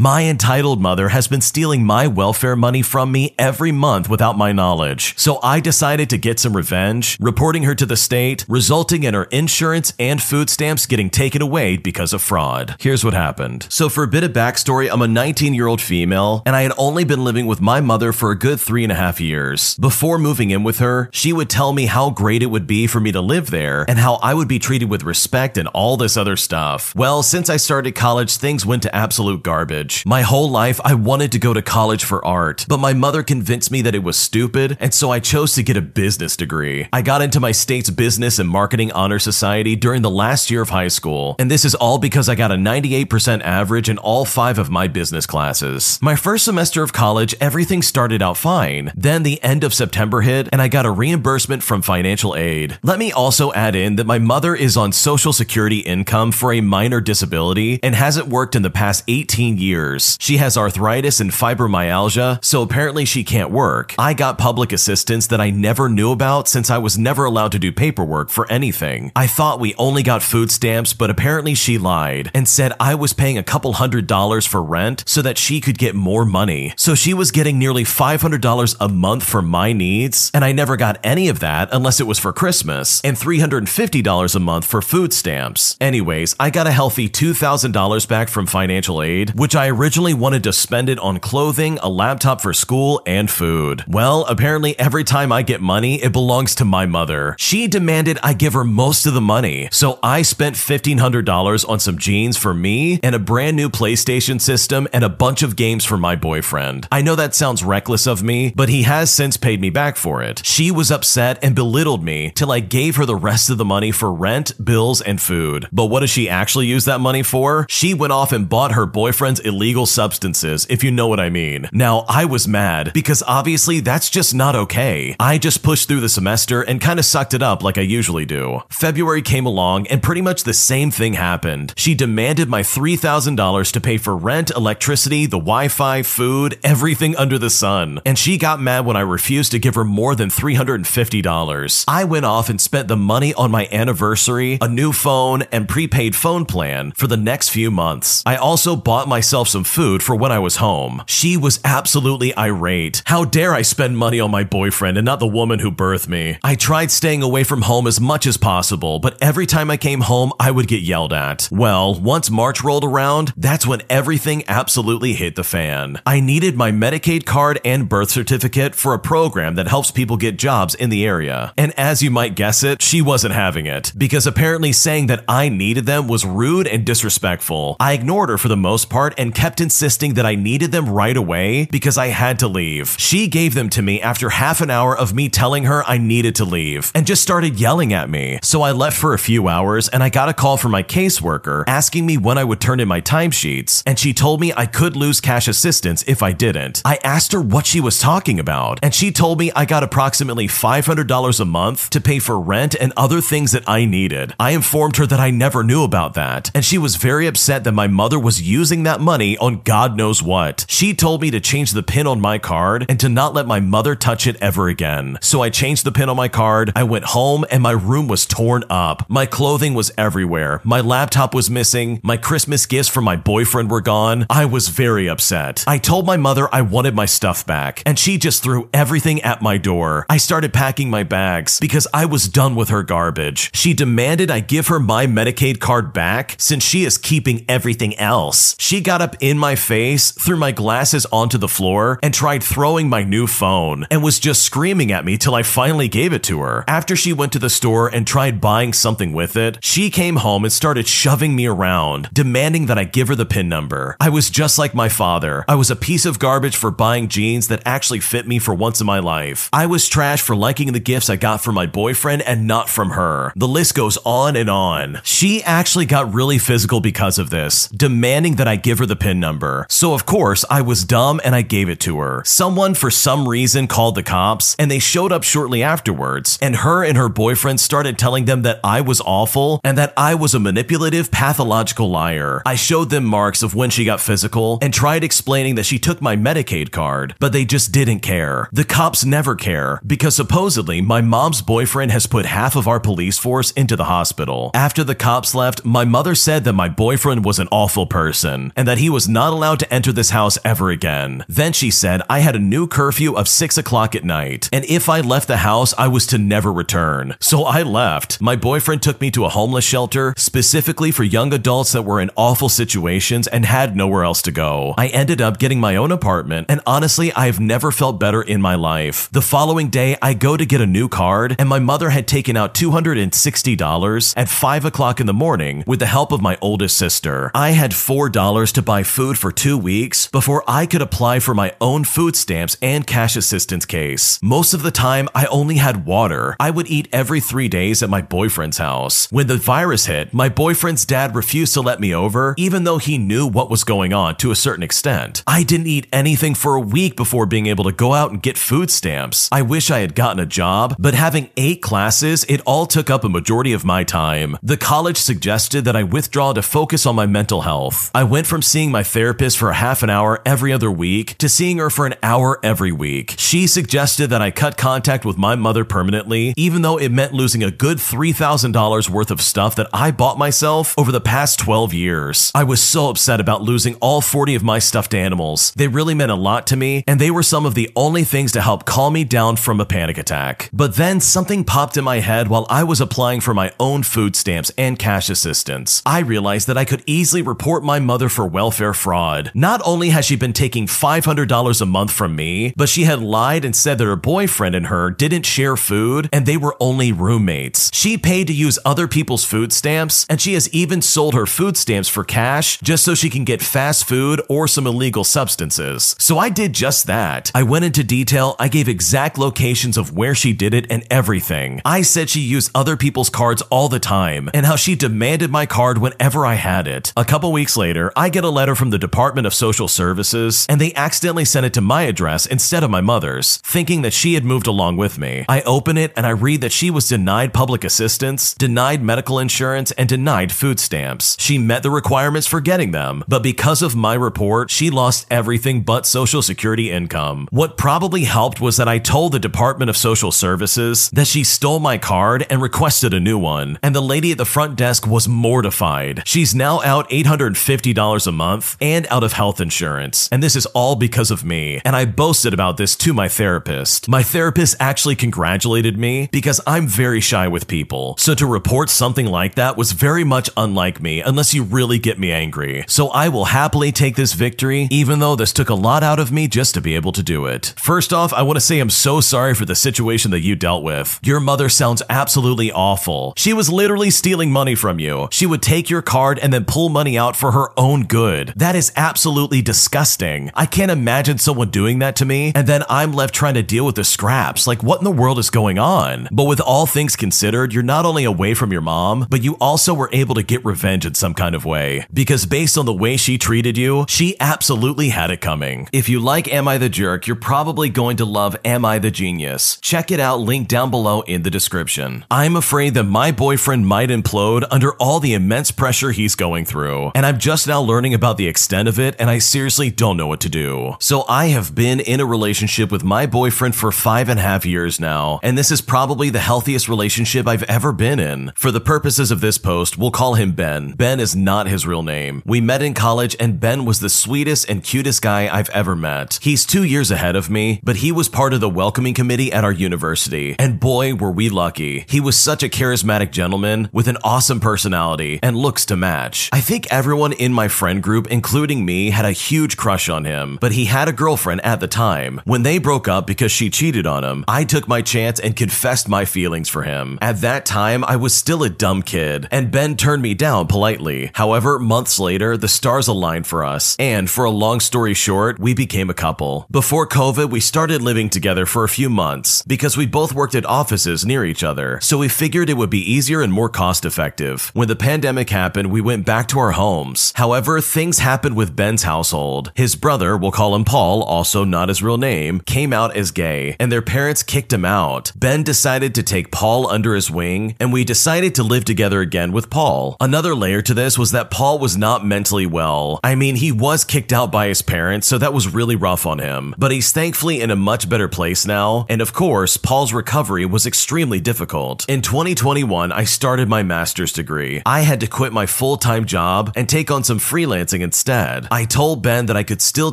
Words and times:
My 0.00 0.24
entitled 0.24 0.80
mother 0.80 1.10
has 1.10 1.28
been 1.28 1.42
stealing 1.42 1.84
my 1.84 2.06
welfare 2.06 2.56
money 2.56 2.80
from 2.80 3.12
me 3.12 3.34
every 3.38 3.70
month 3.70 4.08
without 4.08 4.38
my 4.38 4.50
knowledge. 4.50 5.12
So 5.18 5.38
I 5.42 5.60
decided 5.60 6.08
to 6.08 6.16
get 6.16 6.40
some 6.40 6.56
revenge, 6.56 7.18
reporting 7.20 7.64
her 7.64 7.74
to 7.74 7.84
the 7.84 7.98
state, 7.98 8.46
resulting 8.48 9.02
in 9.02 9.12
her 9.12 9.24
insurance 9.24 9.92
and 9.98 10.22
food 10.22 10.48
stamps 10.48 10.86
getting 10.86 11.10
taken 11.10 11.42
away 11.42 11.76
because 11.76 12.14
of 12.14 12.22
fraud. 12.22 12.76
Here's 12.80 13.04
what 13.04 13.12
happened. 13.12 13.66
So, 13.68 13.90
for 13.90 14.02
a 14.02 14.08
bit 14.08 14.24
of 14.24 14.32
backstory, 14.32 14.88
I'm 14.90 15.02
a 15.02 15.06
19 15.06 15.52
year 15.52 15.66
old 15.66 15.82
female, 15.82 16.42
and 16.46 16.56
I 16.56 16.62
had 16.62 16.72
only 16.78 17.04
been 17.04 17.22
living 17.22 17.44
with 17.44 17.60
my 17.60 17.82
mother 17.82 18.10
for 18.14 18.30
a 18.30 18.38
good 18.38 18.58
three 18.58 18.82
and 18.82 18.92
a 18.92 18.94
half 18.94 19.20
years. 19.20 19.76
Before 19.76 20.16
moving 20.16 20.50
in 20.50 20.62
with 20.62 20.78
her, 20.78 21.10
she 21.12 21.34
would 21.34 21.50
tell 21.50 21.74
me 21.74 21.84
how 21.84 22.08
great 22.08 22.42
it 22.42 22.46
would 22.46 22.66
be 22.66 22.86
for 22.86 23.00
me 23.00 23.12
to 23.12 23.20
live 23.20 23.50
there 23.50 23.84
and 23.86 23.98
how 23.98 24.14
I 24.22 24.32
would 24.32 24.48
be 24.48 24.58
treated 24.58 24.88
with 24.88 25.02
respect 25.02 25.58
and 25.58 25.68
all 25.68 25.98
this 25.98 26.16
other 26.16 26.38
stuff. 26.38 26.94
Well, 26.96 27.22
since 27.22 27.50
I 27.50 27.58
started 27.58 27.94
college, 27.94 28.38
things 28.38 28.64
went 28.64 28.82
to 28.84 28.96
absolute 28.96 29.42
garbage. 29.42 29.89
My 30.06 30.22
whole 30.22 30.48
life, 30.48 30.80
I 30.84 30.94
wanted 30.94 31.32
to 31.32 31.38
go 31.38 31.52
to 31.52 31.62
college 31.62 32.04
for 32.04 32.24
art, 32.24 32.64
but 32.68 32.78
my 32.78 32.92
mother 32.92 33.22
convinced 33.22 33.70
me 33.70 33.82
that 33.82 33.94
it 33.94 34.02
was 34.02 34.16
stupid, 34.16 34.76
and 34.80 34.94
so 34.94 35.10
I 35.10 35.20
chose 35.20 35.54
to 35.54 35.62
get 35.62 35.76
a 35.76 35.82
business 35.82 36.36
degree. 36.36 36.88
I 36.92 37.02
got 37.02 37.22
into 37.22 37.40
my 37.40 37.52
state's 37.52 37.90
business 37.90 38.38
and 38.38 38.48
marketing 38.48 38.92
honor 38.92 39.18
society 39.18 39.76
during 39.76 40.02
the 40.02 40.10
last 40.10 40.50
year 40.50 40.62
of 40.62 40.70
high 40.70 40.88
school, 40.88 41.36
and 41.38 41.50
this 41.50 41.64
is 41.64 41.74
all 41.74 41.98
because 41.98 42.28
I 42.28 42.34
got 42.34 42.52
a 42.52 42.54
98% 42.54 43.42
average 43.42 43.88
in 43.88 43.98
all 43.98 44.24
five 44.24 44.58
of 44.58 44.70
my 44.70 44.86
business 44.88 45.26
classes. 45.26 45.98
My 46.00 46.16
first 46.16 46.44
semester 46.44 46.82
of 46.82 46.92
college, 46.92 47.34
everything 47.40 47.82
started 47.82 48.22
out 48.22 48.36
fine. 48.36 48.92
Then 48.94 49.22
the 49.22 49.42
end 49.42 49.64
of 49.64 49.74
September 49.74 50.20
hit, 50.20 50.48
and 50.52 50.62
I 50.62 50.68
got 50.68 50.86
a 50.86 50.90
reimbursement 50.90 51.62
from 51.62 51.82
financial 51.82 52.36
aid. 52.36 52.78
Let 52.82 52.98
me 52.98 53.12
also 53.12 53.52
add 53.52 53.74
in 53.74 53.96
that 53.96 54.06
my 54.06 54.18
mother 54.18 54.54
is 54.54 54.76
on 54.76 54.92
Social 54.92 55.32
Security 55.32 55.80
income 55.80 56.32
for 56.32 56.52
a 56.52 56.60
minor 56.60 57.00
disability 57.00 57.80
and 57.82 57.94
hasn't 57.94 58.28
worked 58.28 58.54
in 58.54 58.62
the 58.62 58.70
past 58.70 59.04
18 59.08 59.58
years. 59.58 59.79
She 60.20 60.36
has 60.36 60.56
arthritis 60.56 61.20
and 61.20 61.30
fibromyalgia, 61.30 62.44
so 62.44 62.62
apparently 62.62 63.04
she 63.04 63.24
can't 63.24 63.50
work. 63.50 63.94
I 63.98 64.14
got 64.14 64.36
public 64.38 64.72
assistance 64.72 65.26
that 65.28 65.40
I 65.40 65.50
never 65.50 65.88
knew 65.88 66.12
about 66.12 66.48
since 66.48 66.70
I 66.70 66.78
was 66.78 66.98
never 66.98 67.24
allowed 67.24 67.52
to 67.52 67.58
do 67.58 67.72
paperwork 67.72 68.28
for 68.28 68.50
anything. 68.50 69.10
I 69.16 69.26
thought 69.26 69.60
we 69.60 69.74
only 69.76 70.02
got 70.02 70.22
food 70.22 70.50
stamps, 70.50 70.92
but 70.92 71.10
apparently 71.10 71.54
she 71.54 71.78
lied 71.78 72.30
and 72.34 72.48
said 72.48 72.72
I 72.78 72.94
was 72.94 73.12
paying 73.14 73.38
a 73.38 73.42
couple 73.42 73.72
hundred 73.74 74.06
dollars 74.06 74.46
for 74.46 74.62
rent 74.62 75.02
so 75.06 75.22
that 75.22 75.38
she 75.38 75.60
could 75.60 75.78
get 75.78 75.94
more 75.94 76.24
money. 76.24 76.74
So 76.76 76.94
she 76.94 77.14
was 77.14 77.30
getting 77.30 77.58
nearly 77.58 77.84
$500 77.84 78.76
a 78.80 78.88
month 78.88 79.24
for 79.24 79.40
my 79.40 79.72
needs, 79.72 80.30
and 80.34 80.44
I 80.44 80.52
never 80.52 80.76
got 80.76 80.98
any 81.02 81.28
of 81.28 81.40
that 81.40 81.70
unless 81.72 82.00
it 82.00 82.06
was 82.06 82.18
for 82.18 82.32
Christmas, 82.32 83.00
and 83.02 83.16
$350 83.16 84.34
a 84.34 84.40
month 84.40 84.64
for 84.66 84.82
food 84.82 85.12
stamps. 85.12 85.76
Anyways, 85.80 86.36
I 86.38 86.50
got 86.50 86.66
a 86.66 86.72
healthy 86.72 87.08
$2,000 87.08 88.08
back 88.08 88.28
from 88.28 88.46
financial 88.46 89.02
aid, 89.02 89.38
which 89.38 89.56
I 89.56 89.69
originally 89.70 90.12
wanted 90.12 90.44
to 90.44 90.52
spend 90.52 90.88
it 90.88 90.98
on 90.98 91.20
clothing, 91.20 91.78
a 91.82 91.88
laptop 91.88 92.40
for 92.40 92.52
school, 92.52 93.00
and 93.06 93.30
food. 93.30 93.84
Well, 93.88 94.26
apparently 94.28 94.78
every 94.78 95.04
time 95.04 95.32
I 95.32 95.42
get 95.42 95.60
money, 95.60 96.02
it 96.02 96.12
belongs 96.12 96.54
to 96.56 96.64
my 96.64 96.86
mother. 96.86 97.34
She 97.38 97.66
demanded 97.66 98.18
I 98.22 98.34
give 98.34 98.52
her 98.52 98.64
most 98.64 99.06
of 99.06 99.14
the 99.14 99.20
money, 99.20 99.68
so 99.72 99.98
I 100.02 100.22
spent 100.22 100.56
$1,500 100.56 101.68
on 101.68 101.80
some 101.80 101.98
jeans 101.98 102.36
for 102.36 102.52
me 102.52 103.00
and 103.02 103.14
a 103.14 103.18
brand 103.18 103.56
new 103.56 103.70
PlayStation 103.70 104.40
system 104.40 104.88
and 104.92 105.04
a 105.04 105.08
bunch 105.08 105.42
of 105.42 105.56
games 105.56 105.84
for 105.84 105.96
my 105.96 106.16
boyfriend. 106.16 106.88
I 106.90 107.00
know 107.02 107.14
that 107.14 107.34
sounds 107.34 107.64
reckless 107.64 108.06
of 108.06 108.22
me, 108.22 108.52
but 108.54 108.68
he 108.68 108.82
has 108.82 109.10
since 109.10 109.36
paid 109.36 109.60
me 109.60 109.70
back 109.70 109.96
for 109.96 110.22
it. 110.22 110.44
She 110.44 110.70
was 110.70 110.90
upset 110.90 111.38
and 111.42 111.54
belittled 111.54 112.04
me 112.04 112.32
till 112.34 112.52
I 112.52 112.60
gave 112.60 112.96
her 112.96 113.06
the 113.06 113.16
rest 113.16 113.50
of 113.50 113.58
the 113.58 113.64
money 113.64 113.92
for 113.92 114.12
rent, 114.12 114.52
bills, 114.62 115.00
and 115.00 115.20
food. 115.20 115.68
But 115.72 115.86
what 115.86 116.00
does 116.00 116.10
she 116.10 116.28
actually 116.28 116.66
use 116.66 116.84
that 116.86 117.00
money 117.00 117.22
for? 117.22 117.66
She 117.68 117.94
went 117.94 118.12
off 118.12 118.32
and 118.32 118.48
bought 118.48 118.72
her 118.72 118.86
boyfriend's 118.86 119.40
illegal 119.40 119.59
substances, 119.86 120.66
if 120.70 120.82
you 120.82 120.90
know 120.90 121.06
what 121.06 121.20
I 121.20 121.28
mean. 121.28 121.68
Now, 121.72 122.04
I 122.08 122.24
was 122.24 122.48
mad 122.48 122.92
because 122.94 123.22
obviously 123.26 123.80
that's 123.80 124.08
just 124.08 124.34
not 124.34 124.56
okay. 124.56 125.14
I 125.20 125.36
just 125.36 125.62
pushed 125.62 125.86
through 125.86 126.00
the 126.00 126.08
semester 126.08 126.62
and 126.62 126.80
kind 126.80 126.98
of 126.98 127.04
sucked 127.04 127.34
it 127.34 127.42
up 127.42 127.62
like 127.62 127.76
I 127.76 127.82
usually 127.82 128.24
do. 128.24 128.62
February 128.70 129.22
came 129.22 129.44
along 129.44 129.86
and 129.88 130.02
pretty 130.02 130.22
much 130.22 130.44
the 130.44 130.54
same 130.54 130.90
thing 130.90 131.14
happened. 131.14 131.74
She 131.76 131.94
demanded 131.94 132.48
my 132.48 132.62
$3,000 132.62 133.72
to 133.72 133.80
pay 133.80 133.98
for 133.98 134.16
rent, 134.16 134.50
electricity, 134.50 135.26
the 135.26 135.38
Wi 135.38 135.68
Fi, 135.68 136.02
food, 136.02 136.58
everything 136.64 137.14
under 137.16 137.38
the 137.38 137.50
sun. 137.50 138.00
And 138.06 138.18
she 138.18 138.38
got 138.38 138.60
mad 138.60 138.86
when 138.86 138.96
I 138.96 139.00
refused 139.00 139.52
to 139.52 139.58
give 139.58 139.74
her 139.74 139.84
more 139.84 140.14
than 140.14 140.30
$350. 140.30 141.84
I 141.86 142.04
went 142.04 142.24
off 142.24 142.48
and 142.48 142.60
spent 142.60 142.88
the 142.88 142.96
money 142.96 143.34
on 143.34 143.50
my 143.50 143.68
anniversary, 143.70 144.58
a 144.62 144.68
new 144.68 144.92
phone, 144.92 145.42
and 145.52 145.68
prepaid 145.68 146.16
phone 146.16 146.46
plan 146.46 146.92
for 146.92 147.06
the 147.06 147.16
next 147.16 147.50
few 147.50 147.70
months. 147.70 148.22
I 148.24 148.36
also 148.36 148.76
bought 148.76 149.08
myself 149.08 149.48
some 149.50 149.64
food 149.64 150.02
for 150.02 150.14
when 150.16 150.32
I 150.32 150.38
was 150.38 150.56
home. 150.56 151.02
She 151.06 151.36
was 151.36 151.60
absolutely 151.64 152.36
irate. 152.36 153.02
How 153.06 153.24
dare 153.24 153.52
I 153.52 153.62
spend 153.62 153.98
money 153.98 154.20
on 154.20 154.30
my 154.30 154.44
boyfriend 154.44 154.96
and 154.96 155.04
not 155.04 155.20
the 155.20 155.26
woman 155.26 155.58
who 155.58 155.70
birthed 155.70 156.08
me? 156.08 156.38
I 156.42 156.54
tried 156.54 156.90
staying 156.90 157.22
away 157.22 157.44
from 157.44 157.62
home 157.62 157.86
as 157.86 158.00
much 158.00 158.26
as 158.26 158.36
possible, 158.36 158.98
but 158.98 159.18
every 159.20 159.46
time 159.46 159.70
I 159.70 159.76
came 159.76 160.02
home, 160.02 160.32
I 160.38 160.50
would 160.50 160.68
get 160.68 160.82
yelled 160.82 161.12
at. 161.12 161.48
Well, 161.50 161.94
once 161.94 162.30
March 162.30 162.62
rolled 162.62 162.84
around, 162.84 163.32
that's 163.36 163.66
when 163.66 163.82
everything 163.90 164.44
absolutely 164.48 165.14
hit 165.14 165.36
the 165.36 165.44
fan. 165.44 166.00
I 166.06 166.20
needed 166.20 166.56
my 166.56 166.70
Medicaid 166.70 167.26
card 167.26 167.60
and 167.64 167.88
birth 167.88 168.10
certificate 168.10 168.74
for 168.74 168.94
a 168.94 168.98
program 168.98 169.56
that 169.56 169.68
helps 169.68 169.90
people 169.90 170.16
get 170.16 170.38
jobs 170.38 170.74
in 170.74 170.90
the 170.90 171.04
area. 171.04 171.52
And 171.56 171.72
as 171.78 172.02
you 172.02 172.10
might 172.10 172.34
guess 172.34 172.62
it, 172.62 172.82
she 172.82 173.02
wasn't 173.02 173.34
having 173.34 173.66
it, 173.66 173.92
because 173.96 174.26
apparently 174.26 174.72
saying 174.72 175.08
that 175.08 175.24
I 175.28 175.48
needed 175.48 175.86
them 175.86 176.08
was 176.08 176.24
rude 176.24 176.66
and 176.66 176.84
disrespectful. 176.84 177.76
I 177.80 177.92
ignored 177.92 178.28
her 178.28 178.38
for 178.38 178.48
the 178.48 178.56
most 178.56 178.90
part 178.90 179.14
and 179.18 179.29
kept 179.34 179.60
insisting 179.60 180.14
that 180.14 180.26
I 180.26 180.34
needed 180.34 180.72
them 180.72 180.88
right 180.88 181.16
away 181.16 181.66
because 181.70 181.98
I 181.98 182.08
had 182.08 182.38
to 182.40 182.48
leave. 182.48 182.96
She 182.98 183.28
gave 183.28 183.54
them 183.54 183.68
to 183.70 183.82
me 183.82 184.00
after 184.00 184.30
half 184.30 184.60
an 184.60 184.70
hour 184.70 184.96
of 184.96 185.14
me 185.14 185.28
telling 185.28 185.64
her 185.64 185.84
I 185.84 185.98
needed 185.98 186.34
to 186.36 186.44
leave 186.44 186.92
and 186.94 187.06
just 187.06 187.22
started 187.22 187.60
yelling 187.60 187.92
at 187.92 188.10
me. 188.10 188.38
So 188.42 188.62
I 188.62 188.72
left 188.72 188.96
for 188.96 189.14
a 189.14 189.18
few 189.18 189.48
hours 189.48 189.88
and 189.88 190.02
I 190.02 190.08
got 190.08 190.28
a 190.28 190.34
call 190.34 190.56
from 190.56 190.72
my 190.72 190.82
caseworker 190.82 191.64
asking 191.66 192.06
me 192.06 192.16
when 192.18 192.38
I 192.38 192.44
would 192.44 192.60
turn 192.60 192.80
in 192.80 192.88
my 192.88 193.00
timesheets, 193.00 193.82
and 193.86 193.98
she 193.98 194.12
told 194.12 194.40
me 194.40 194.52
I 194.56 194.66
could 194.66 194.96
lose 194.96 195.20
cash 195.20 195.48
assistance 195.48 196.04
if 196.06 196.22
I 196.22 196.32
didn't. 196.32 196.82
I 196.84 196.98
asked 197.04 197.32
her 197.32 197.40
what 197.40 197.66
she 197.66 197.80
was 197.80 197.98
talking 197.98 198.38
about, 198.38 198.80
and 198.82 198.94
she 198.94 199.12
told 199.12 199.38
me 199.38 199.52
I 199.54 199.64
got 199.64 199.82
approximately 199.82 200.46
$500 200.48 201.40
a 201.40 201.44
month 201.44 201.90
to 201.90 202.00
pay 202.00 202.18
for 202.18 202.40
rent 202.40 202.74
and 202.74 202.92
other 202.96 203.20
things 203.20 203.52
that 203.52 203.68
I 203.68 203.84
needed. 203.84 204.34
I 204.38 204.50
informed 204.50 204.96
her 204.96 205.06
that 205.06 205.20
I 205.20 205.30
never 205.30 205.62
knew 205.62 205.84
about 205.84 206.14
that, 206.14 206.50
and 206.54 206.64
she 206.64 206.78
was 206.78 206.96
very 206.96 207.26
upset 207.26 207.64
that 207.64 207.72
my 207.72 207.86
mother 207.86 208.18
was 208.18 208.42
using 208.42 208.82
that 208.84 209.00
money 209.00 209.19
on 209.20 209.60
God 209.62 209.96
knows 209.96 210.22
what. 210.22 210.64
She 210.68 210.94
told 210.94 211.20
me 211.22 211.30
to 211.30 211.40
change 211.40 211.72
the 211.72 211.82
pin 211.82 212.06
on 212.06 212.20
my 212.20 212.38
card 212.38 212.86
and 212.88 212.98
to 213.00 213.08
not 213.08 213.34
let 213.34 213.46
my 213.46 213.60
mother 213.60 213.94
touch 213.94 214.26
it 214.26 214.36
ever 214.40 214.68
again. 214.68 215.18
So 215.20 215.42
I 215.42 215.50
changed 215.50 215.84
the 215.84 215.92
pin 215.92 216.08
on 216.08 216.16
my 216.16 216.28
card, 216.28 216.72
I 216.74 216.84
went 216.84 217.04
home, 217.06 217.44
and 217.50 217.62
my 217.62 217.72
room 217.72 218.08
was 218.08 218.26
torn 218.26 218.64
up. 218.70 219.04
My 219.08 219.26
clothing 219.26 219.74
was 219.74 219.92
everywhere, 219.98 220.60
my 220.64 220.80
laptop 220.80 221.34
was 221.34 221.50
missing, 221.50 222.00
my 222.02 222.16
Christmas 222.16 222.66
gifts 222.66 222.88
from 222.88 223.04
my 223.04 223.16
boyfriend 223.16 223.70
were 223.70 223.80
gone. 223.80 224.26
I 224.30 224.46
was 224.46 224.68
very 224.68 225.08
upset. 225.08 225.64
I 225.66 225.78
told 225.78 226.06
my 226.06 226.16
mother 226.16 226.48
I 226.52 226.62
wanted 226.62 226.94
my 226.94 227.06
stuff 227.06 227.46
back, 227.46 227.82
and 227.84 227.98
she 227.98 228.18
just 228.18 228.42
threw 228.42 228.68
everything 228.72 229.20
at 229.22 229.42
my 229.42 229.58
door. 229.58 230.06
I 230.08 230.16
started 230.16 230.52
packing 230.52 230.90
my 230.90 231.02
bags 231.02 231.60
because 231.60 231.86
I 231.92 232.06
was 232.06 232.28
done 232.28 232.54
with 232.54 232.68
her 232.70 232.82
garbage. 232.82 233.50
She 233.54 233.74
demanded 233.74 234.30
I 234.30 234.40
give 234.40 234.68
her 234.68 234.80
my 234.80 235.06
Medicaid 235.06 235.60
card 235.60 235.92
back 235.92 236.36
since 236.38 236.64
she 236.64 236.84
is 236.84 236.98
keeping 236.98 237.44
everything 237.48 237.96
else. 237.98 238.56
She 238.58 238.80
got 238.80 239.02
up 239.02 239.09
in 239.20 239.38
my 239.38 239.54
face, 239.56 240.10
threw 240.12 240.36
my 240.36 240.52
glasses 240.52 241.06
onto 241.06 241.38
the 241.38 241.48
floor, 241.48 241.98
and 242.02 242.14
tried 242.14 242.42
throwing 242.42 242.88
my 242.88 243.02
new 243.02 243.26
phone, 243.26 243.86
and 243.90 244.02
was 244.02 244.18
just 244.18 244.42
screaming 244.42 244.92
at 244.92 245.04
me 245.04 245.16
till 245.16 245.34
I 245.34 245.42
finally 245.42 245.88
gave 245.88 246.12
it 246.12 246.22
to 246.24 246.40
her. 246.40 246.64
After 246.68 246.96
she 246.96 247.12
went 247.12 247.32
to 247.32 247.38
the 247.38 247.50
store 247.50 247.88
and 247.88 248.06
tried 248.06 248.40
buying 248.40 248.72
something 248.72 249.12
with 249.12 249.36
it, 249.36 249.58
she 249.62 249.90
came 249.90 250.16
home 250.16 250.44
and 250.44 250.52
started 250.52 250.86
shoving 250.86 251.34
me 251.34 251.46
around, 251.46 252.08
demanding 252.12 252.66
that 252.66 252.78
I 252.78 252.84
give 252.84 253.08
her 253.08 253.14
the 253.14 253.26
PIN 253.26 253.48
number. 253.48 253.96
I 254.00 254.08
was 254.08 254.30
just 254.30 254.58
like 254.58 254.74
my 254.74 254.88
father. 254.88 255.44
I 255.48 255.54
was 255.54 255.70
a 255.70 255.76
piece 255.76 256.06
of 256.06 256.18
garbage 256.18 256.56
for 256.56 256.70
buying 256.70 257.08
jeans 257.08 257.48
that 257.48 257.62
actually 257.64 258.00
fit 258.00 258.26
me 258.26 258.38
for 258.38 258.54
once 258.54 258.80
in 258.80 258.86
my 258.86 258.98
life. 258.98 259.48
I 259.52 259.66
was 259.66 259.88
trash 259.88 260.22
for 260.22 260.36
liking 260.36 260.72
the 260.72 260.80
gifts 260.80 261.10
I 261.10 261.16
got 261.16 261.42
from 261.42 261.54
my 261.54 261.66
boyfriend 261.66 262.22
and 262.22 262.46
not 262.46 262.68
from 262.68 262.90
her. 262.90 263.32
The 263.36 263.48
list 263.48 263.74
goes 263.74 263.98
on 264.04 264.36
and 264.36 264.50
on. 264.50 265.00
She 265.04 265.42
actually 265.42 265.86
got 265.86 266.12
really 266.12 266.38
physical 266.38 266.80
because 266.80 267.18
of 267.18 267.30
this, 267.30 267.68
demanding 267.68 268.36
that 268.36 268.48
I 268.48 268.56
give 268.56 268.78
her 268.78 268.86
the 268.86 268.96
PIN 269.00 269.18
number. 269.18 269.66
So, 269.68 269.94
of 269.94 270.06
course, 270.06 270.44
I 270.50 270.62
was 270.62 270.84
dumb 270.84 271.20
and 271.24 271.34
I 271.34 271.42
gave 271.42 271.68
it 271.68 271.80
to 271.80 271.98
her. 271.98 272.22
Someone, 272.24 272.74
for 272.74 272.90
some 272.90 273.28
reason, 273.28 273.66
called 273.66 273.94
the 273.94 274.02
cops 274.02 274.54
and 274.58 274.70
they 274.70 274.78
showed 274.78 275.10
up 275.10 275.22
shortly 275.22 275.62
afterwards. 275.62 276.38
And 276.42 276.56
her 276.56 276.84
and 276.84 276.96
her 276.96 277.08
boyfriend 277.08 277.60
started 277.60 277.98
telling 277.98 278.26
them 278.26 278.42
that 278.42 278.60
I 278.62 278.80
was 278.80 279.00
awful 279.00 279.60
and 279.64 279.76
that 279.78 279.94
I 279.96 280.14
was 280.14 280.34
a 280.34 280.38
manipulative, 280.38 281.10
pathological 281.10 281.90
liar. 281.90 282.42
I 282.44 282.54
showed 282.54 282.90
them 282.90 283.04
marks 283.04 283.42
of 283.42 283.54
when 283.54 283.70
she 283.70 283.84
got 283.84 284.00
physical 284.00 284.58
and 284.60 284.74
tried 284.74 285.02
explaining 285.02 285.54
that 285.54 285.66
she 285.66 285.78
took 285.78 286.02
my 286.02 286.16
Medicaid 286.16 286.70
card, 286.70 287.14
but 287.18 287.32
they 287.32 287.44
just 287.44 287.72
didn't 287.72 288.00
care. 288.00 288.48
The 288.52 288.64
cops 288.64 289.04
never 289.04 289.34
care 289.34 289.80
because 289.86 290.14
supposedly 290.14 290.80
my 290.80 291.00
mom's 291.00 291.40
boyfriend 291.40 291.92
has 291.92 292.06
put 292.06 292.26
half 292.26 292.56
of 292.56 292.68
our 292.68 292.80
police 292.80 293.18
force 293.18 293.50
into 293.52 293.76
the 293.76 293.84
hospital. 293.84 294.50
After 294.52 294.84
the 294.84 294.94
cops 294.94 295.34
left, 295.34 295.64
my 295.64 295.84
mother 295.84 296.14
said 296.14 296.44
that 296.44 296.52
my 296.52 296.68
boyfriend 296.68 297.24
was 297.24 297.38
an 297.38 297.48
awful 297.50 297.86
person 297.86 298.52
and 298.56 298.68
that 298.68 298.78
he 298.78 298.89
was 298.90 299.08
not 299.08 299.32
allowed 299.32 299.60
to 299.60 299.72
enter 299.72 299.92
this 299.92 300.10
house 300.10 300.38
ever 300.44 300.70
again. 300.70 301.24
Then 301.28 301.52
she 301.52 301.70
said 301.70 302.02
I 302.10 302.18
had 302.18 302.36
a 302.36 302.40
new 302.40 302.66
curfew 302.66 303.16
of 303.16 303.28
6 303.28 303.56
o'clock 303.56 303.94
at 303.94 304.04
night, 304.04 304.48
and 304.52 304.64
if 304.66 304.88
I 304.88 305.00
left 305.00 305.28
the 305.28 305.38
house, 305.38 305.72
I 305.78 305.88
was 305.88 306.06
to 306.08 306.18
never 306.18 306.52
return. 306.52 307.16
So 307.20 307.44
I 307.44 307.62
left. 307.62 308.20
My 308.20 308.36
boyfriend 308.36 308.82
took 308.82 309.00
me 309.00 309.10
to 309.12 309.24
a 309.24 309.28
homeless 309.28 309.64
shelter, 309.64 310.14
specifically 310.16 310.90
for 310.90 311.04
young 311.04 311.32
adults 311.32 311.72
that 311.72 311.82
were 311.82 312.00
in 312.00 312.10
awful 312.16 312.48
situations 312.48 313.26
and 313.26 313.44
had 313.46 313.76
nowhere 313.76 314.04
else 314.04 314.22
to 314.22 314.32
go. 314.32 314.74
I 314.76 314.88
ended 314.88 315.20
up 315.20 315.38
getting 315.38 315.60
my 315.60 315.76
own 315.76 315.92
apartment, 315.92 316.46
and 316.48 316.60
honestly, 316.66 317.12
I 317.12 317.26
have 317.26 317.40
never 317.40 317.70
felt 317.70 318.00
better 318.00 318.22
in 318.22 318.42
my 318.42 318.54
life. 318.54 319.08
The 319.12 319.22
following 319.22 319.70
day, 319.70 319.96
I 320.02 320.14
go 320.14 320.36
to 320.36 320.44
get 320.44 320.60
a 320.60 320.66
new 320.66 320.88
card, 320.88 321.36
and 321.38 321.48
my 321.48 321.58
mother 321.58 321.90
had 321.90 322.08
taken 322.08 322.36
out 322.36 322.54
$260 322.54 324.14
at 324.16 324.28
5 324.28 324.64
o'clock 324.64 325.00
in 325.00 325.06
the 325.06 325.12
morning 325.12 325.64
with 325.66 325.78
the 325.78 325.86
help 325.86 326.12
of 326.12 326.20
my 326.20 326.36
oldest 326.40 326.76
sister. 326.76 327.30
I 327.34 327.50
had 327.50 327.72
$4 327.72 328.52
to 328.52 328.62
buy 328.62 328.79
food 328.82 329.18
for 329.18 329.32
two 329.32 329.56
weeks 329.56 330.08
before 330.08 330.44
I 330.46 330.66
could 330.66 330.82
apply 330.82 331.20
for 331.20 331.34
my 331.34 331.54
own 331.60 331.84
food 331.84 332.16
stamps 332.16 332.56
and 332.60 332.86
cash 332.86 333.16
assistance 333.16 333.64
case. 333.64 334.18
Most 334.22 334.54
of 334.54 334.62
the 334.62 334.70
time, 334.70 335.08
I 335.14 335.26
only 335.26 335.56
had 335.56 335.86
water. 335.86 336.36
I 336.40 336.50
would 336.50 336.68
eat 336.68 336.88
every 336.92 337.20
three 337.20 337.48
days 337.48 337.82
at 337.82 337.90
my 337.90 338.02
boyfriend's 338.02 338.58
house. 338.58 339.10
When 339.10 339.26
the 339.26 339.36
virus 339.36 339.86
hit, 339.86 340.14
my 340.14 340.28
boyfriend's 340.28 340.84
dad 340.84 341.14
refused 341.14 341.54
to 341.54 341.60
let 341.60 341.80
me 341.80 341.94
over, 341.94 342.34
even 342.38 342.64
though 342.64 342.78
he 342.78 342.98
knew 342.98 343.26
what 343.26 343.50
was 343.50 343.64
going 343.64 343.92
on 343.92 344.16
to 344.16 344.30
a 344.30 344.36
certain 344.36 344.62
extent. 344.62 345.22
I 345.26 345.42
didn't 345.42 345.66
eat 345.66 345.86
anything 345.92 346.34
for 346.34 346.54
a 346.54 346.60
week 346.60 346.96
before 346.96 347.26
being 347.26 347.46
able 347.46 347.64
to 347.64 347.72
go 347.72 347.94
out 347.94 348.10
and 348.10 348.22
get 348.22 348.38
food 348.38 348.70
stamps. 348.70 349.28
I 349.32 349.42
wish 349.42 349.70
I 349.70 349.80
had 349.80 349.94
gotten 349.94 350.20
a 350.20 350.26
job, 350.26 350.76
but 350.78 350.94
having 350.94 351.30
eight 351.36 351.62
classes, 351.62 352.24
it 352.28 352.40
all 352.46 352.66
took 352.66 352.90
up 352.90 353.04
a 353.04 353.08
majority 353.08 353.52
of 353.52 353.64
my 353.64 353.84
time. 353.84 354.36
The 354.42 354.56
college 354.56 354.96
suggested 354.96 355.64
that 355.64 355.76
I 355.76 355.82
withdraw 355.82 356.32
to 356.32 356.42
focus 356.42 356.86
on 356.86 356.96
my 356.96 357.06
mental 357.06 357.42
health. 357.42 357.90
I 357.94 358.04
went 358.04 358.26
from 358.26 358.42
seeing 358.42 358.69
my 358.70 358.82
therapist 358.82 359.38
for 359.38 359.50
a 359.50 359.54
half 359.54 359.82
an 359.82 359.90
hour 359.90 360.20
every 360.24 360.52
other 360.52 360.70
week 360.70 361.16
to 361.18 361.28
seeing 361.28 361.58
her 361.58 361.70
for 361.70 361.86
an 361.86 361.94
hour 362.02 362.38
every 362.42 362.72
week. 362.72 363.14
She 363.18 363.46
suggested 363.46 364.08
that 364.10 364.22
I 364.22 364.30
cut 364.30 364.56
contact 364.56 365.04
with 365.04 365.16
my 365.16 365.36
mother 365.36 365.64
permanently, 365.64 366.34
even 366.36 366.62
though 366.62 366.78
it 366.78 366.90
meant 366.90 367.12
losing 367.12 367.42
a 367.42 367.50
good 367.50 367.78
$3,000 367.78 368.88
worth 368.88 369.10
of 369.10 369.20
stuff 369.20 369.56
that 369.56 369.68
I 369.72 369.90
bought 369.90 370.18
myself 370.18 370.74
over 370.78 370.92
the 370.92 371.00
past 371.00 371.38
12 371.38 371.74
years. 371.74 372.30
I 372.34 372.44
was 372.44 372.62
so 372.62 372.90
upset 372.90 373.20
about 373.20 373.42
losing 373.42 373.74
all 373.76 374.00
40 374.00 374.34
of 374.34 374.42
my 374.42 374.58
stuffed 374.58 374.94
animals. 374.94 375.52
They 375.56 375.68
really 375.68 375.94
meant 375.94 376.10
a 376.10 376.14
lot 376.14 376.46
to 376.48 376.56
me, 376.56 376.84
and 376.86 377.00
they 377.00 377.10
were 377.10 377.22
some 377.22 377.46
of 377.46 377.54
the 377.54 377.70
only 377.74 378.04
things 378.04 378.32
to 378.32 378.40
help 378.40 378.64
calm 378.64 378.92
me 378.92 379.04
down 379.04 379.36
from 379.36 379.60
a 379.60 379.66
panic 379.66 379.98
attack. 379.98 380.50
But 380.52 380.76
then 380.76 381.00
something 381.00 381.44
popped 381.44 381.76
in 381.76 381.84
my 381.84 382.00
head 382.00 382.28
while 382.28 382.46
I 382.50 382.64
was 382.64 382.80
applying 382.80 383.20
for 383.20 383.34
my 383.34 383.52
own 383.58 383.82
food 383.82 384.16
stamps 384.16 384.52
and 384.56 384.78
cash 384.78 385.08
assistance. 385.08 385.82
I 385.86 386.00
realized 386.00 386.46
that 386.48 386.58
I 386.58 386.64
could 386.64 386.82
easily 386.86 387.22
report 387.22 387.64
my 387.64 387.78
mother 387.78 388.08
for 388.08 388.26
welfare 388.26 388.59
fraud. 388.74 389.30
Not 389.34 389.60
only 389.64 389.90
has 389.90 390.04
she 390.04 390.16
been 390.16 390.32
taking 390.32 390.66
$500 390.66 391.60
a 391.60 391.66
month 391.66 391.90
from 391.90 392.14
me, 392.14 392.52
but 392.56 392.68
she 392.68 392.84
had 392.84 393.00
lied 393.00 393.44
and 393.44 393.54
said 393.54 393.78
that 393.78 393.84
her 393.84 393.96
boyfriend 393.96 394.54
and 394.54 394.66
her 394.66 394.90
didn't 394.90 395.26
share 395.26 395.56
food 395.56 396.08
and 396.12 396.26
they 396.26 396.36
were 396.36 396.56
only 396.60 396.92
roommates. 396.92 397.70
She 397.72 397.96
paid 397.98 398.26
to 398.26 398.32
use 398.32 398.58
other 398.64 398.86
people's 398.86 399.24
food 399.24 399.52
stamps, 399.52 400.06
and 400.08 400.20
she 400.20 400.34
has 400.34 400.52
even 400.52 400.82
sold 400.82 401.14
her 401.14 401.26
food 401.26 401.56
stamps 401.56 401.88
for 401.88 402.04
cash 402.04 402.58
just 402.60 402.84
so 402.84 402.94
she 402.94 403.10
can 403.10 403.24
get 403.24 403.42
fast 403.42 403.88
food 403.88 404.20
or 404.28 404.46
some 404.46 404.66
illegal 404.66 405.04
substances. 405.04 405.96
So 405.98 406.18
I 406.18 406.28
did 406.28 406.52
just 406.52 406.86
that. 406.86 407.30
I 407.34 407.42
went 407.42 407.64
into 407.64 407.84
detail, 407.84 408.36
I 408.38 408.48
gave 408.48 408.68
exact 408.68 409.18
locations 409.18 409.76
of 409.76 409.96
where 409.96 410.14
she 410.14 410.32
did 410.32 410.54
it 410.54 410.66
and 410.70 410.86
everything. 410.90 411.60
I 411.64 411.82
said 411.82 412.10
she 412.10 412.20
used 412.20 412.50
other 412.54 412.76
people's 412.76 413.10
cards 413.10 413.42
all 413.50 413.68
the 413.68 413.78
time 413.78 414.28
and 414.34 414.46
how 414.46 414.56
she 414.56 414.74
demanded 414.74 415.30
my 415.30 415.46
card 415.46 415.78
whenever 415.78 416.26
I 416.26 416.34
had 416.34 416.66
it. 416.66 416.92
A 416.96 417.04
couple 417.04 417.32
weeks 417.32 417.56
later, 417.56 417.92
I 417.96 418.08
get 418.08 418.24
a 418.24 418.28
letter 418.28 418.39
from 418.40 418.70
the 418.70 418.78
Department 418.78 419.26
of 419.26 419.34
Social 419.34 419.68
Services 419.68 420.46
and 420.48 420.60
they 420.60 420.72
accidentally 420.74 421.26
sent 421.26 421.44
it 421.44 421.52
to 421.52 421.60
my 421.60 421.82
address 421.82 422.24
instead 422.24 422.64
of 422.64 422.70
my 422.70 422.80
mother's, 422.80 423.36
thinking 423.38 423.82
that 423.82 423.92
she 423.92 424.14
had 424.14 424.24
moved 424.24 424.46
along 424.46 424.78
with 424.78 424.98
me. 424.98 425.26
I 425.28 425.42
open 425.42 425.76
it 425.76 425.92
and 425.94 426.06
I 426.06 426.10
read 426.10 426.40
that 426.40 426.50
she 426.50 426.70
was 426.70 426.88
denied 426.88 427.34
public 427.34 427.64
assistance, 427.64 428.32
denied 428.34 428.82
medical 428.82 429.18
insurance, 429.18 429.72
and 429.72 429.86
denied 429.86 430.32
food 430.32 430.58
stamps. 430.58 431.16
She 431.20 431.36
met 431.36 431.62
the 431.62 431.70
requirements 431.70 432.26
for 432.26 432.40
getting 432.40 432.70
them, 432.70 433.04
but 433.06 433.22
because 433.22 433.60
of 433.60 433.76
my 433.76 433.92
report, 433.92 434.50
she 434.50 434.70
lost 434.70 435.06
everything 435.10 435.60
but 435.60 435.84
Social 435.84 436.22
Security 436.22 436.70
income. 436.70 437.28
What 437.30 437.58
probably 437.58 438.04
helped 438.04 438.40
was 438.40 438.56
that 438.56 438.68
I 438.68 438.78
told 438.78 439.12
the 439.12 439.18
Department 439.18 439.68
of 439.68 439.76
Social 439.76 440.12
Services 440.12 440.88
that 440.94 441.06
she 441.06 441.24
stole 441.24 441.60
my 441.60 441.76
card 441.76 442.26
and 442.30 442.40
requested 442.40 442.94
a 442.94 443.00
new 443.00 443.18
one, 443.18 443.58
and 443.62 443.74
the 443.74 443.82
lady 443.82 444.12
at 444.12 444.18
the 444.18 444.24
front 444.24 444.56
desk 444.56 444.86
was 444.86 445.06
mortified. 445.06 446.02
She's 446.06 446.34
now 446.34 446.62
out 446.62 446.88
$850 446.88 448.06
a 448.06 448.12
month 448.12 448.29
and 448.60 448.86
out 448.90 449.04
of 449.04 449.12
health 449.12 449.40
insurance, 449.40 450.08
and 450.12 450.22
this 450.22 450.36
is 450.36 450.46
all 450.46 450.76
because 450.76 451.10
of 451.10 451.24
me. 451.24 451.60
And 451.64 451.74
I 451.74 451.84
boasted 451.84 452.32
about 452.32 452.56
this 452.56 452.76
to 452.76 452.92
my 452.92 453.08
therapist. 453.08 453.88
My 453.88 454.02
therapist 454.02 454.56
actually 454.60 454.96
congratulated 454.96 455.78
me 455.78 456.08
because 456.12 456.40
I'm 456.46 456.66
very 456.66 457.00
shy 457.00 457.28
with 457.28 457.48
people. 457.48 457.96
So 457.98 458.14
to 458.14 458.26
report 458.26 458.70
something 458.70 459.06
like 459.06 459.34
that 459.34 459.56
was 459.56 459.72
very 459.72 460.04
much 460.04 460.30
unlike 460.36 460.80
me 460.80 461.00
unless 461.00 461.34
you 461.34 461.42
really 461.42 461.78
get 461.78 461.98
me 461.98 462.12
angry. 462.12 462.64
So 462.68 462.88
I 462.88 463.08
will 463.08 463.26
happily 463.26 463.72
take 463.72 463.96
this 463.96 464.12
victory, 464.12 464.68
even 464.70 464.98
though 464.98 465.16
this 465.16 465.32
took 465.32 465.48
a 465.48 465.54
lot 465.54 465.82
out 465.82 465.98
of 465.98 466.12
me 466.12 466.28
just 466.28 466.54
to 466.54 466.60
be 466.60 466.74
able 466.74 466.92
to 466.92 467.02
do 467.02 467.26
it. 467.26 467.54
First 467.56 467.92
off, 467.92 468.12
I 468.12 468.22
want 468.22 468.36
to 468.36 468.40
say 468.40 468.60
I'm 468.60 468.70
so 468.70 469.00
sorry 469.00 469.34
for 469.34 469.44
the 469.44 469.54
situation 469.54 470.10
that 470.10 470.20
you 470.20 470.36
dealt 470.36 470.62
with. 470.62 470.98
Your 471.02 471.20
mother 471.20 471.48
sounds 471.48 471.82
absolutely 471.88 472.52
awful. 472.52 473.14
She 473.16 473.32
was 473.32 473.50
literally 473.50 473.90
stealing 473.90 474.30
money 474.30 474.54
from 474.54 474.78
you. 474.78 475.08
She 475.10 475.26
would 475.26 475.42
take 475.42 475.70
your 475.70 475.82
card 475.82 476.18
and 476.18 476.32
then 476.32 476.44
pull 476.44 476.68
money 476.68 476.98
out 476.98 477.16
for 477.16 477.32
her 477.32 477.48
own 477.56 477.84
good. 477.84 478.19
That 478.36 478.56
is 478.56 478.72
absolutely 478.76 479.42
disgusting. 479.42 480.30
I 480.34 480.46
can't 480.46 480.70
imagine 480.70 481.18
someone 481.18 481.50
doing 481.50 481.78
that 481.80 481.96
to 481.96 482.04
me 482.04 482.32
and 482.34 482.46
then 482.46 482.64
I'm 482.68 482.92
left 482.92 483.14
trying 483.14 483.34
to 483.34 483.42
deal 483.42 483.66
with 483.66 483.74
the 483.76 483.84
scraps. 483.84 484.46
Like, 484.46 484.62
what 484.62 484.78
in 484.78 484.84
the 484.84 484.90
world 484.90 485.18
is 485.18 485.30
going 485.30 485.58
on? 485.58 486.08
But 486.10 486.24
with 486.24 486.40
all 486.40 486.66
things 486.66 486.96
considered, 486.96 487.52
you're 487.52 487.62
not 487.62 487.84
only 487.84 488.04
away 488.04 488.34
from 488.34 488.52
your 488.52 488.60
mom, 488.60 489.06
but 489.10 489.22
you 489.22 489.36
also 489.40 489.74
were 489.74 489.90
able 489.92 490.14
to 490.14 490.22
get 490.22 490.44
revenge 490.44 490.86
in 490.86 490.94
some 490.94 491.14
kind 491.14 491.34
of 491.34 491.44
way. 491.44 491.86
Because 491.92 492.26
based 492.26 492.56
on 492.56 492.66
the 492.66 492.72
way 492.72 492.96
she 492.96 493.18
treated 493.18 493.56
you, 493.56 493.84
she 493.88 494.16
absolutely 494.20 494.90
had 494.90 495.10
it 495.10 495.20
coming. 495.20 495.68
If 495.72 495.88
you 495.88 496.00
like 496.00 496.32
Am 496.32 496.48
I 496.48 496.58
the 496.58 496.68
Jerk, 496.68 497.06
you're 497.06 497.16
probably 497.16 497.68
going 497.68 497.96
to 497.98 498.04
love 498.04 498.36
Am 498.44 498.64
I 498.64 498.78
the 498.78 498.90
Genius. 498.90 499.58
Check 499.60 499.90
it 499.90 500.00
out, 500.00 500.20
link 500.20 500.48
down 500.48 500.70
below 500.70 501.02
in 501.02 501.22
the 501.22 501.30
description. 501.30 502.04
I'm 502.10 502.36
afraid 502.36 502.74
that 502.74 502.84
my 502.84 503.12
boyfriend 503.12 503.66
might 503.66 503.90
implode 503.90 504.46
under 504.50 504.72
all 504.74 505.00
the 505.00 505.14
immense 505.14 505.50
pressure 505.50 505.90
he's 505.90 506.14
going 506.14 506.44
through, 506.44 506.92
and 506.94 507.06
I'm 507.06 507.18
just 507.18 507.46
now 507.46 507.60
learning 507.60 507.94
about 507.94 508.09
the 508.16 508.26
extent 508.26 508.68
of 508.68 508.78
it, 508.78 508.94
and 508.98 509.10
I 509.10 509.18
seriously 509.18 509.70
don't 509.70 509.96
know 509.96 510.06
what 510.06 510.20
to 510.20 510.28
do. 510.28 510.76
So 510.80 511.04
I 511.08 511.26
have 511.26 511.54
been 511.54 511.80
in 511.80 512.00
a 512.00 512.06
relationship 512.06 512.70
with 512.70 512.84
my 512.84 513.06
boyfriend 513.06 513.54
for 513.54 513.72
five 513.72 514.08
and 514.08 514.18
a 514.18 514.22
half 514.22 514.46
years 514.46 514.80
now, 514.80 515.20
and 515.22 515.36
this 515.36 515.50
is 515.50 515.60
probably 515.60 516.10
the 516.10 516.18
healthiest 516.18 516.68
relationship 516.68 517.26
I've 517.26 517.42
ever 517.44 517.72
been 517.72 517.98
in. 517.98 518.32
For 518.36 518.50
the 518.50 518.60
purposes 518.60 519.10
of 519.10 519.20
this 519.20 519.38
post, 519.38 519.78
we'll 519.78 519.90
call 519.90 520.14
him 520.14 520.32
Ben. 520.32 520.72
Ben 520.72 521.00
is 521.00 521.16
not 521.16 521.48
his 521.48 521.66
real 521.66 521.82
name. 521.82 522.22
We 522.24 522.40
met 522.40 522.62
in 522.62 522.74
college, 522.74 523.16
and 523.18 523.40
Ben 523.40 523.64
was 523.64 523.80
the 523.80 523.88
sweetest 523.88 524.48
and 524.48 524.62
cutest 524.62 525.02
guy 525.02 525.28
I've 525.34 525.50
ever 525.50 525.76
met. 525.76 526.18
He's 526.22 526.46
two 526.46 526.64
years 526.64 526.90
ahead 526.90 527.16
of 527.16 527.30
me, 527.30 527.60
but 527.62 527.76
he 527.76 527.92
was 527.92 528.08
part 528.08 528.32
of 528.32 528.40
the 528.40 528.48
welcoming 528.48 528.94
committee 528.94 529.32
at 529.32 529.44
our 529.44 529.52
university, 529.52 530.36
and 530.38 530.60
boy, 530.60 530.94
were 530.94 531.10
we 531.10 531.28
lucky. 531.28 531.84
He 531.88 532.00
was 532.00 532.16
such 532.16 532.42
a 532.42 532.48
charismatic 532.48 533.10
gentleman 533.10 533.68
with 533.72 533.88
an 533.88 533.98
awesome 534.02 534.40
personality 534.40 535.18
and 535.22 535.36
looks 535.36 535.64
to 535.66 535.76
match. 535.76 536.28
I 536.32 536.40
think 536.40 536.70
everyone 536.72 537.12
in 537.12 537.32
my 537.32 537.48
friend 537.48 537.82
group, 537.82 537.99
including 538.08 538.64
me, 538.64 538.90
had 538.90 539.04
a 539.04 539.12
huge 539.12 539.56
crush 539.56 539.88
on 539.88 540.04
him, 540.04 540.38
but 540.40 540.52
he 540.52 540.66
had 540.66 540.88
a 540.88 540.92
girlfriend 540.92 541.44
at 541.44 541.60
the 541.60 541.68
time. 541.68 542.20
When 542.24 542.42
they 542.42 542.58
broke 542.58 542.88
up 542.88 543.06
because 543.06 543.32
she 543.32 543.50
cheated 543.50 543.86
on 543.86 544.04
him, 544.04 544.24
I 544.28 544.44
took 544.44 544.68
my 544.68 544.82
chance 544.82 545.20
and 545.20 545.36
confessed 545.36 545.88
my 545.88 546.04
feelings 546.04 546.48
for 546.48 546.62
him. 546.62 546.98
At 547.00 547.20
that 547.20 547.46
time, 547.46 547.84
I 547.84 547.96
was 547.96 548.14
still 548.14 548.42
a 548.42 548.50
dumb 548.50 548.82
kid, 548.82 549.28
and 549.30 549.50
Ben 549.50 549.76
turned 549.76 550.02
me 550.02 550.14
down 550.14 550.46
politely. 550.46 551.10
However, 551.14 551.58
months 551.58 551.98
later, 551.98 552.36
the 552.36 552.48
stars 552.48 552.88
aligned 552.88 553.26
for 553.26 553.44
us, 553.44 553.76
and 553.78 554.08
for 554.08 554.24
a 554.24 554.30
long 554.30 554.60
story 554.60 554.94
short, 554.94 555.38
we 555.38 555.54
became 555.54 555.90
a 555.90 555.94
couple. 555.94 556.46
Before 556.50 556.86
COVID, 556.86 557.30
we 557.30 557.40
started 557.40 557.82
living 557.82 558.08
together 558.08 558.46
for 558.46 558.64
a 558.64 558.68
few 558.68 558.90
months 558.90 559.42
because 559.46 559.76
we 559.76 559.86
both 559.86 560.14
worked 560.14 560.34
at 560.34 560.46
offices 560.46 561.04
near 561.04 561.24
each 561.24 561.42
other, 561.42 561.80
so 561.80 561.98
we 561.98 562.08
figured 562.08 562.48
it 562.48 562.56
would 562.56 562.70
be 562.70 562.92
easier 562.92 563.20
and 563.22 563.32
more 563.32 563.48
cost 563.48 563.84
effective. 563.84 564.50
When 564.54 564.68
the 564.68 564.76
pandemic 564.76 565.30
happened, 565.30 565.70
we 565.70 565.80
went 565.80 566.06
back 566.06 566.28
to 566.28 566.38
our 566.38 566.52
homes. 566.52 567.12
However, 567.16 567.60
things 567.90 567.98
happened 567.98 568.36
with 568.36 568.54
Ben's 568.54 568.84
household. 568.84 569.50
His 569.56 569.74
brother, 569.74 570.16
we'll 570.16 570.30
call 570.30 570.54
him 570.54 570.64
Paul, 570.64 571.02
also 571.02 571.42
not 571.42 571.68
his 571.68 571.82
real 571.82 571.98
name, 571.98 572.38
came 572.38 572.72
out 572.72 572.94
as 572.94 573.10
gay, 573.10 573.56
and 573.58 573.72
their 573.72 573.82
parents 573.82 574.22
kicked 574.22 574.52
him 574.52 574.64
out. 574.64 575.10
Ben 575.16 575.42
decided 575.42 575.92
to 575.96 576.04
take 576.04 576.30
Paul 576.30 576.70
under 576.70 576.94
his 576.94 577.10
wing, 577.10 577.56
and 577.58 577.72
we 577.72 577.82
decided 577.82 578.32
to 578.36 578.44
live 578.44 578.64
together 578.64 579.00
again 579.00 579.32
with 579.32 579.50
Paul. 579.50 579.96
Another 579.98 580.36
layer 580.36 580.62
to 580.62 580.72
this 580.72 580.96
was 580.96 581.10
that 581.10 581.32
Paul 581.32 581.58
was 581.58 581.76
not 581.76 582.06
mentally 582.06 582.46
well. 582.46 583.00
I 583.02 583.16
mean, 583.16 583.34
he 583.34 583.50
was 583.50 583.82
kicked 583.82 584.12
out 584.12 584.30
by 584.30 584.46
his 584.46 584.62
parents, 584.62 585.08
so 585.08 585.18
that 585.18 585.34
was 585.34 585.52
really 585.52 585.74
rough 585.74 586.06
on 586.06 586.20
him. 586.20 586.54
But 586.58 586.70
he's 586.70 586.92
thankfully 586.92 587.40
in 587.40 587.50
a 587.50 587.56
much 587.56 587.88
better 587.88 588.06
place 588.06 588.46
now, 588.46 588.86
and 588.88 589.02
of 589.02 589.12
course, 589.12 589.56
Paul's 589.56 589.92
recovery 589.92 590.46
was 590.46 590.64
extremely 590.64 591.18
difficult. 591.18 591.84
In 591.88 592.02
2021, 592.02 592.92
I 592.92 593.02
started 593.02 593.48
my 593.48 593.64
master's 593.64 594.12
degree. 594.12 594.62
I 594.64 594.82
had 594.82 595.00
to 595.00 595.08
quit 595.08 595.32
my 595.32 595.46
full 595.46 595.76
time 595.76 596.04
job 596.04 596.52
and 596.54 596.68
take 596.68 596.92
on 596.92 597.02
some 597.02 597.18
freelancing 597.18 597.79
freelancing 597.80 597.90
instead. 597.90 598.46
I 598.50 598.64
told 598.64 599.02
Ben 599.02 599.26
that 599.26 599.36
I 599.36 599.42
could 599.42 599.60
still 599.60 599.92